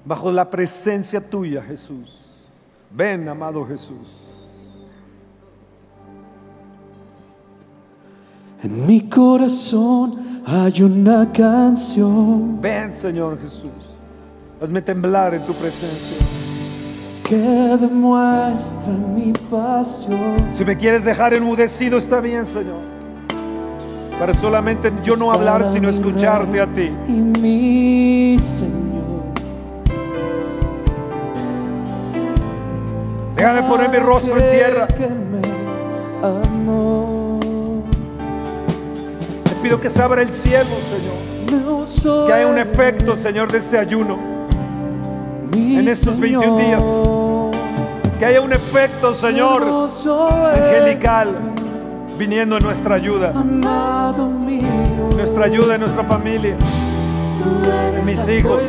[0.04, 2.44] bajo la presencia tuya, Jesús.
[2.90, 4.06] Ven, amado Jesús.
[8.62, 13.70] En mi corazón hay una canción Ven, Señor Jesús.
[14.60, 16.35] Hazme temblar en tu presencia.
[17.26, 20.48] Que demuestra mi pasión.
[20.52, 22.80] Si me quieres dejar enmudecido, está bien, Señor.
[24.18, 26.92] Para solamente yo no hablar, sino escucharte a ti.
[27.08, 28.76] Y mi Señor.
[33.34, 34.84] Déjame poner mi rostro en tierra.
[34.84, 35.42] Aquel que me
[36.22, 37.40] amó.
[39.44, 42.26] Te pido que se abra el cielo, Señor.
[42.26, 44.35] Que haya un efecto, Señor, de este ayuno.
[45.52, 46.82] En estos 21 días.
[48.18, 49.62] Que haya un efecto, Señor,
[50.54, 51.28] angelical,
[52.18, 53.32] viniendo en nuestra ayuda.
[53.32, 56.56] Nuestra ayuda en nuestra familia,
[57.98, 58.62] en mis hijos,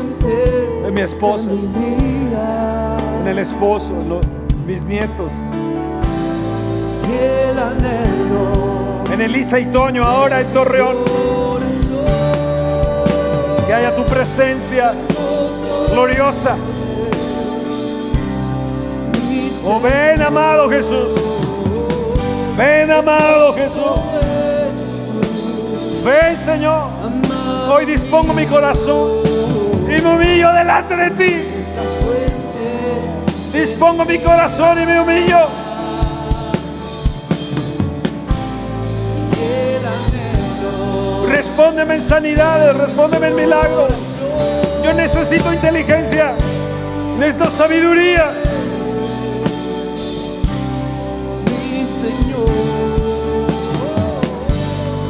[0.86, 3.94] en mi esposa, en el esposo,
[4.66, 5.32] mis nietos,
[9.14, 10.98] en Elisa y Toño, ahora en Torreón.
[13.66, 14.94] Que haya tu presencia
[15.90, 16.56] gloriosa.
[19.66, 21.12] Oh, ven, amado Jesús.
[22.58, 24.00] Ven, amado Jesús.
[26.06, 26.84] Ven, Señor.
[27.70, 29.24] Hoy dispongo mi corazón
[29.86, 31.44] y me humillo delante de ti.
[33.52, 35.48] Dispongo mi corazón y me humillo.
[41.28, 44.07] Respóndeme en sanidades, respóndeme en milagros.
[44.88, 46.32] Yo necesito inteligencia,
[47.20, 48.32] necesito sabiduría.
[51.44, 52.48] mi Señor.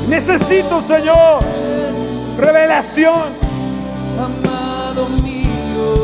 [0.09, 1.43] Necesito, Señor,
[2.39, 3.33] revelación.
[4.17, 5.95] Amado mío,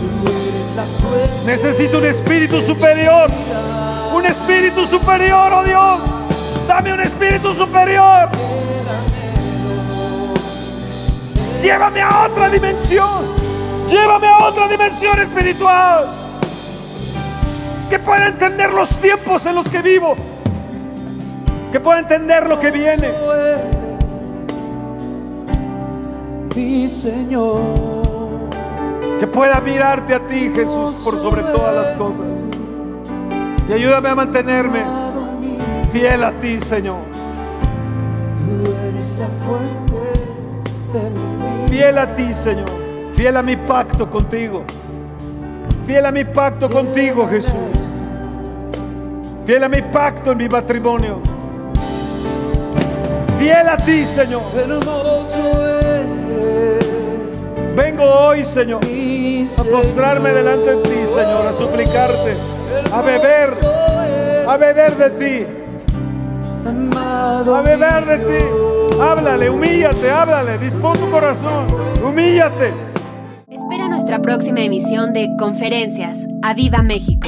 [0.00, 1.44] tú eres la fuente.
[1.46, 3.30] Necesito un espíritu superior.
[4.12, 6.00] Un espíritu superior, oh Dios.
[6.66, 8.28] Dame un espíritu superior.
[11.64, 13.24] Llévame a otra dimensión.
[13.88, 16.20] Llévame a otra dimensión espiritual.
[17.88, 20.14] que pueda entender los tiempos en los que vivo,
[21.70, 23.14] que pueda entender lo que viene.
[26.54, 28.50] Mi Señor.
[29.18, 32.26] Que pueda mirarte a ti, Jesús, por sobre todas las cosas.
[33.68, 34.82] Y ayúdame a mantenerme
[35.92, 37.04] fiel a ti, Señor.
[38.44, 39.28] tú eres la
[41.74, 42.70] Fiel a ti, Señor.
[43.16, 44.62] Fiel a mi pacto contigo.
[45.84, 47.52] Fiel a mi pacto contigo, Jesús.
[49.44, 51.20] Fiel a mi pacto en mi matrimonio.
[53.40, 54.42] Fiel a ti, Señor.
[57.74, 62.36] Vengo hoy, Señor, a postrarme delante de ti, Señor, a suplicarte,
[62.92, 63.50] a beber,
[64.46, 65.46] a beber de ti,
[66.66, 69.00] a beber de ti.
[69.00, 71.66] Háblale, humíllate, háblale, dispón tu corazón,
[72.02, 72.72] humíllate.
[73.48, 76.18] Espera nuestra próxima emisión de Conferencias.
[76.42, 77.23] ¡A Viva México!